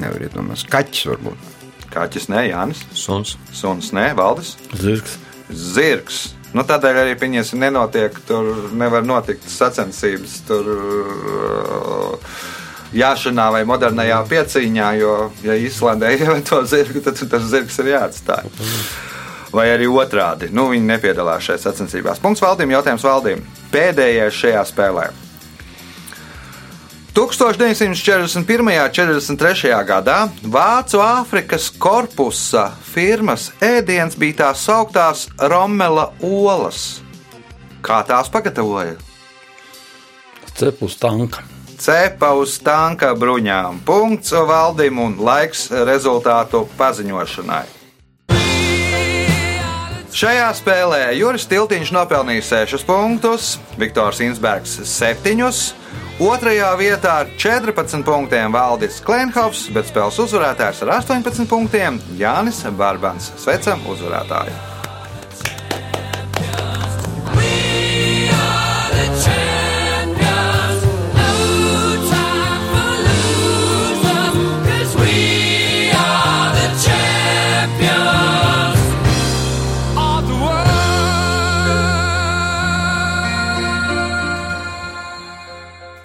Nevar 0.00 0.24
iedomāties. 0.28 0.66
Kaķis 0.72 1.08
varbūt. 1.12 1.50
Kaķis 1.92 2.30
nē, 2.32 2.46
Jānis, 2.48 2.84
suns. 2.96 3.36
suns 3.52 3.90
nē, 3.92 4.12
Valdis. 4.16 4.54
Zirgs. 4.80 5.18
Zirgs. 5.52 6.22
Nu, 6.52 6.64
tādēļ 6.68 6.98
arī 7.02 7.12
pieņemsim, 7.20 7.60
nenotiek, 7.64 8.16
tur 8.28 8.72
nevar 8.76 9.04
notikt 9.04 9.48
sacensības. 9.48 10.40
Tur, 10.48 10.68
uh, 10.72 12.34
Jāšanā 12.92 13.46
vai 13.54 13.62
modernajā 13.64 14.18
piecīņā, 14.28 14.90
jo, 15.00 15.14
ja 15.46 15.56
Īslandē 15.56 16.12
ieveto 16.18 16.60
zirgu, 16.68 17.00
tad 17.04 17.20
tas 17.32 17.48
zirgs 17.48 17.80
ir 17.80 17.94
jāatstāj. 17.94 18.52
Vai 19.52 19.66
arī 19.72 19.88
otrādi. 19.88 20.48
Nu, 20.52 20.70
viņi 20.72 20.88
nepiedalās 20.88 21.44
šajās 21.48 21.66
sacensībās. 21.68 22.20
Punkts 22.20 22.44
valdīm, 22.44 22.72
jautājums 22.72 23.04
valdīm. 23.04 23.44
Pēdējais 23.72 24.40
šajā 24.44 24.64
spēlē. 24.68 25.10
1941. 27.12 28.60
un 28.60 28.90
43. 28.92 29.84
gadā 29.84 30.30
Vācu 30.48 30.96
Āfrikas 31.04 31.66
korpusa 31.76 32.70
firmas 32.88 33.50
ēdiens 33.60 34.16
bija 34.16 34.38
tās 34.46 34.62
sauktās 34.64 35.26
Rommela 35.36 36.08
olas. 36.24 37.02
Kā 37.84 38.00
tās 38.08 38.32
pagatavoja? 38.32 38.96
Cepu 40.56 40.88
uz 40.88 40.96
tanka. 40.96 41.44
Cepa 41.76 42.32
uz 42.38 42.56
tanka 42.64 43.12
bruņām. 43.12 43.82
Punkts 43.84 44.32
valdim 44.32 45.04
un 45.04 45.20
laiks 45.20 45.66
rezultātu 45.68 46.64
paziņošanai. 46.80 47.66
Šajā 50.12 50.48
spēlē 50.56 51.04
Juris 51.16 51.44
Tiltiņš 51.48 51.92
nopelnīja 51.92 52.64
6 52.64 52.88
punktus, 52.88 53.56
Viktors 53.80 54.20
Insbergs 54.24 54.78
7. 54.88 55.40
Otrajā 56.22 56.68
vietā 56.78 57.12
ar 57.24 57.30
14 57.34 58.04
punktiem 58.06 58.52
Valdis 58.54 59.00
Klimhovs, 59.02 59.64
bet 59.74 59.88
spēles 59.90 60.20
uzvarētājs 60.22 60.84
ar 60.86 60.94
18 61.00 61.50
punktiem 61.50 61.98
Jānis 62.20 62.62
Barbans. 62.78 63.32
Sveicam 63.42 63.82
uzvarētāju! 63.90 64.71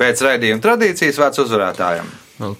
Pēc 0.08 0.22
raidījuma 0.24 0.64
tradīcijas 0.64 1.18
vārds 1.20 1.41
uzvarētājiem. 1.43 2.05
Nu, 2.39 2.53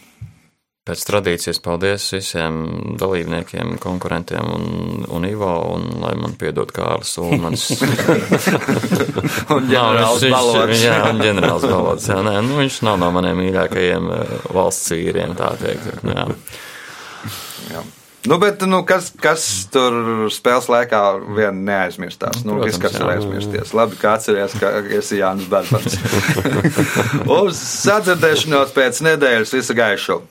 pēc 0.84 1.04
tradīcijas 1.08 1.62
paldies 1.64 2.10
visiem 2.12 2.58
dalībniekiem, 3.00 3.78
konkurentiem 3.80 4.50
un, 4.52 4.66
un 5.16 5.28
Ivo, 5.30 5.54
un 5.78 5.86
lai 6.02 6.12
man 6.20 6.36
piedod 6.40 6.74
Kārlis 6.76 7.14
Ulmans. 7.24 7.70
Un 9.56 9.70
ģenerālis 9.72 10.28
Balots. 10.34 10.82
Jā, 10.84 10.98
un 11.08 11.22
ģenerālis 11.24 11.70
Balots. 11.72 12.10
Jā, 12.12 12.18
nē, 12.28 12.36
nu, 12.44 12.58
viņš 12.60 12.82
nav 12.84 13.00
no 13.00 13.14
maniem 13.16 13.40
mīļākajiem 13.40 14.12
eh, 14.18 14.34
valsts 14.58 14.92
vīriem, 14.92 15.38
tā 15.40 15.54
teikt. 15.62 16.04
Jā. 16.04 16.28
Jā. 17.72 17.88
Nu, 18.28 18.38
bet, 18.38 18.64
nu, 18.68 18.82
kas, 18.84 19.08
kas 19.24 19.44
tur 19.72 20.28
spēles 20.34 20.68
laikā 20.72 21.02
vien 21.38 21.62
neaizmirstās? 21.68 22.44
Nu, 22.44 22.58
Protams, 22.58 22.82
kas 22.84 23.00
var 23.00 23.14
aizmirsties? 23.16 23.72
Labi, 23.78 23.96
kā 24.02 24.18
atceries, 24.18 24.58
ka 24.60 24.74
esi 25.00 25.22
Jānis 25.22 25.48
Bērns. 25.52 25.96
Uz 27.40 27.64
sadzirdēšanos 27.88 28.76
pēc 28.76 29.04
nedēļas 29.08 29.56
visu 29.56 29.80
gaišu! 29.80 30.22